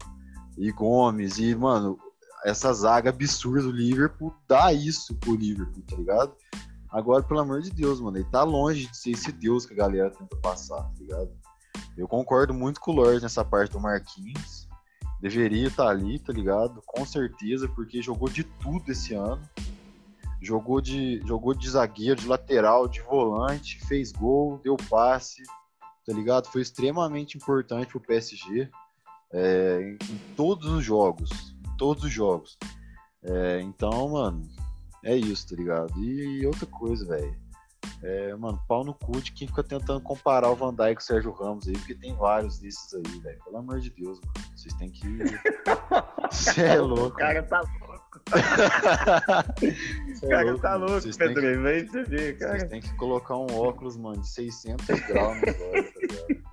[0.57, 1.97] e Gomes, e, mano,
[2.43, 6.33] essa zaga absurda do Liverpool dá isso pro Liverpool, tá ligado?
[6.89, 9.77] Agora, pelo amor de Deus, mano, ele tá longe de ser esse Deus que a
[9.77, 11.29] galera tenta passar, tá ligado?
[11.97, 14.67] Eu concordo muito com o Lorde nessa parte do Marquinhos.
[15.21, 16.81] Deveria estar tá ali, tá ligado?
[16.85, 19.41] Com certeza, porque jogou de tudo esse ano.
[20.41, 25.43] Jogou de, jogou de zagueiro, de lateral, de volante, fez gol, deu passe,
[26.05, 26.47] tá ligado?
[26.47, 28.69] Foi extremamente importante pro PSG
[29.33, 31.29] é, em, em todos os jogos.
[31.67, 32.57] Em todos os jogos.
[33.23, 34.41] É, então, mano,
[35.03, 35.93] é isso, tá ligado?
[35.97, 37.49] E, e outra coisa, velho.
[38.01, 41.03] É, mano, pau no cu de quem fica tentando comparar o Van Dijk com o
[41.03, 43.43] Sérgio Ramos aí, porque tem vários desses aí, velho.
[43.43, 44.49] Pelo amor de Deus, mano.
[44.55, 45.05] Vocês têm que.
[46.31, 47.15] Você é louco.
[47.15, 47.88] O cara tá louco.
[47.88, 47.88] o é
[50.29, 51.41] cara louco, tá louco, Pedro.
[51.41, 51.57] Que...
[51.57, 52.59] Vem ver, cara.
[52.59, 56.49] Vocês têm que colocar um óculos, mano, de 600 graus tá ligado?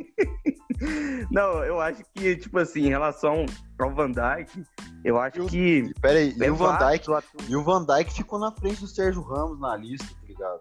[1.31, 3.47] Não, eu acho que, tipo assim, em relação
[3.79, 4.63] ao Van Dyke,
[5.05, 5.93] eu acho o, que.
[6.01, 7.07] Pera aí, e o, Van Dyke,
[7.49, 10.61] e o Van Dyke ficou na frente do Sérgio Ramos na lista, tá ligado?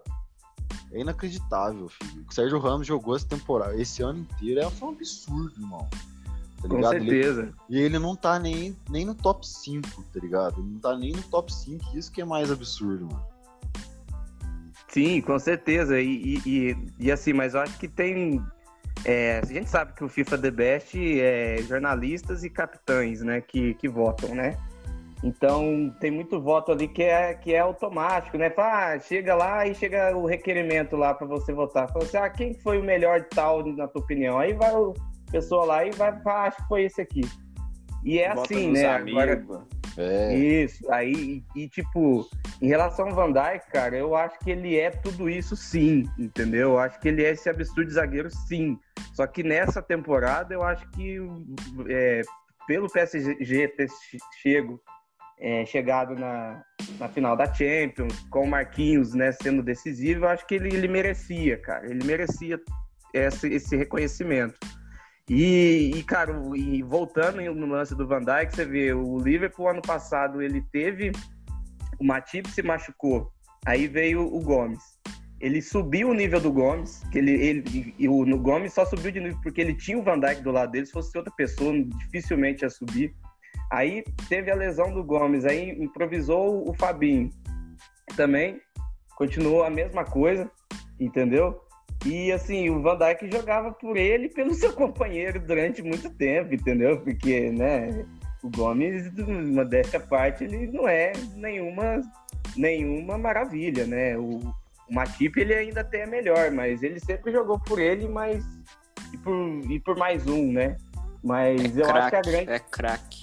[0.92, 2.24] É inacreditável, filho.
[2.28, 5.88] O Sérgio Ramos jogou essa temporada, esse ano inteiro, é um absurdo, irmão.
[6.60, 7.42] Tá Com certeza.
[7.42, 10.60] Ele, e ele não tá nem, nem no top 5, tá ligado?
[10.60, 13.26] Ele não tá nem no top 5, isso que é mais absurdo, mano.
[14.88, 16.00] Sim, com certeza.
[16.00, 18.42] E, e, e, assim, mas eu acho que tem
[19.04, 23.74] é, a gente sabe que o FIFA The Best é jornalistas e capitães, né, que,
[23.74, 24.56] que votam, né?
[25.22, 28.50] Então tem muito voto ali que é, que é automático, né?
[28.50, 31.90] Fala, ah, chega lá e chega o requerimento lá para você votar.
[31.90, 34.38] Fala assim, ah, quem foi o melhor de tal, na tua opinião?
[34.38, 34.94] Aí vai o
[35.30, 37.22] pessoa lá e vai falar, ah, acho que foi esse aqui.
[38.04, 38.86] E é Vota assim, né?
[38.86, 39.44] Agora,
[39.98, 40.36] é.
[40.36, 42.28] Isso, aí, e, e, tipo,
[42.60, 46.72] em relação ao Van Dijk, cara, eu acho que ele é tudo isso sim, entendeu?
[46.72, 48.78] Eu acho que ele é esse absurdo zagueiro sim.
[49.14, 51.18] Só que nessa temporada eu acho que
[51.88, 52.20] é,
[52.66, 53.88] pelo PSG ter
[54.42, 54.80] chego,
[55.40, 56.62] é, chegado na,
[56.98, 60.88] na final da Champions, com o Marquinhos né, sendo decisivo, eu acho que ele, ele
[60.88, 61.88] merecia, cara.
[61.88, 62.60] Ele merecia
[63.14, 64.58] esse, esse reconhecimento.
[65.28, 69.82] E, e, cara, e voltando no lance do Van Dijk, você vê, o Liverpool ano
[69.82, 71.10] passado ele teve.
[71.98, 73.32] O Matip se machucou.
[73.66, 74.82] Aí veio o Gomes.
[75.40, 79.20] Ele subiu o nível do Gomes, que ele, ele e o Gomes só subiu de
[79.20, 80.86] nível porque ele tinha o Van Dijk do lado dele.
[80.86, 83.14] Se fosse outra pessoa, dificilmente ia subir.
[83.72, 87.30] Aí teve a lesão do Gomes, aí improvisou o Fabinho.
[88.16, 88.60] Também
[89.16, 90.48] continuou a mesma coisa,
[91.00, 91.60] entendeu?
[92.06, 96.54] E assim, o Van Dijk jogava por ele e pelo seu companheiro durante muito tempo,
[96.54, 97.00] entendeu?
[97.00, 98.06] Porque, né,
[98.44, 99.12] o Gomes,
[99.52, 102.00] modéstia à parte, ele não é nenhuma,
[102.56, 104.16] nenhuma maravilha, né?
[104.16, 104.38] O,
[104.88, 108.44] o Matip ele ainda até é melhor, mas ele sempre jogou por ele, mas
[109.12, 110.76] e por, e por mais um, né?
[111.24, 112.50] Mas é eu crack, acho que a grande.
[112.50, 113.15] É craque.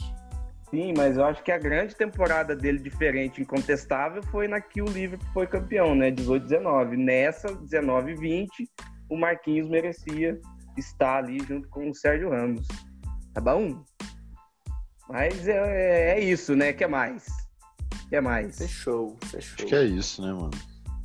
[0.73, 4.85] Sim, mas eu acho que a grande temporada dele diferente, incontestável, foi na que o
[4.85, 6.09] Liverpool foi campeão, né?
[6.09, 6.97] 18-19.
[6.97, 8.47] Nessa, 19-20,
[9.07, 10.41] o Marquinhos merecia
[10.75, 12.67] estar ali junto com o Sérgio Ramos.
[13.35, 13.83] Tá bom?
[15.07, 16.73] Mas é, é isso, né?
[16.73, 17.23] que mais?
[18.09, 18.57] que mais?
[18.57, 19.53] Fechou, fechou.
[19.59, 20.49] Acho que é isso, né, mano?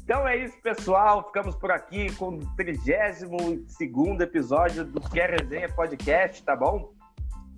[0.02, 1.26] Então é isso, pessoal.
[1.26, 6.96] Ficamos por aqui com o 32 episódio do Quer Resenha Podcast, tá bom?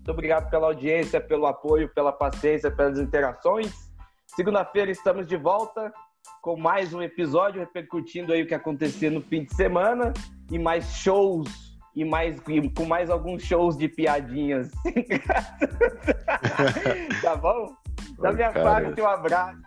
[0.00, 3.90] Muito obrigado pela audiência, pelo apoio, pela paciência, pelas interações.
[4.28, 5.92] Segunda-feira estamos de volta
[6.40, 10.14] com mais um episódio repercutindo aí o que aconteceu no fim de semana
[10.50, 12.40] e mais shows e mais
[12.74, 14.70] com mais alguns shows de piadinhas.
[17.20, 17.74] tá bom?
[18.20, 19.60] Da minha parte, um abraço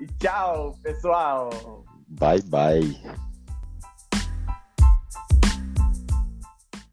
[0.00, 1.50] e tchau, pessoal.
[2.08, 3.22] Bye bye.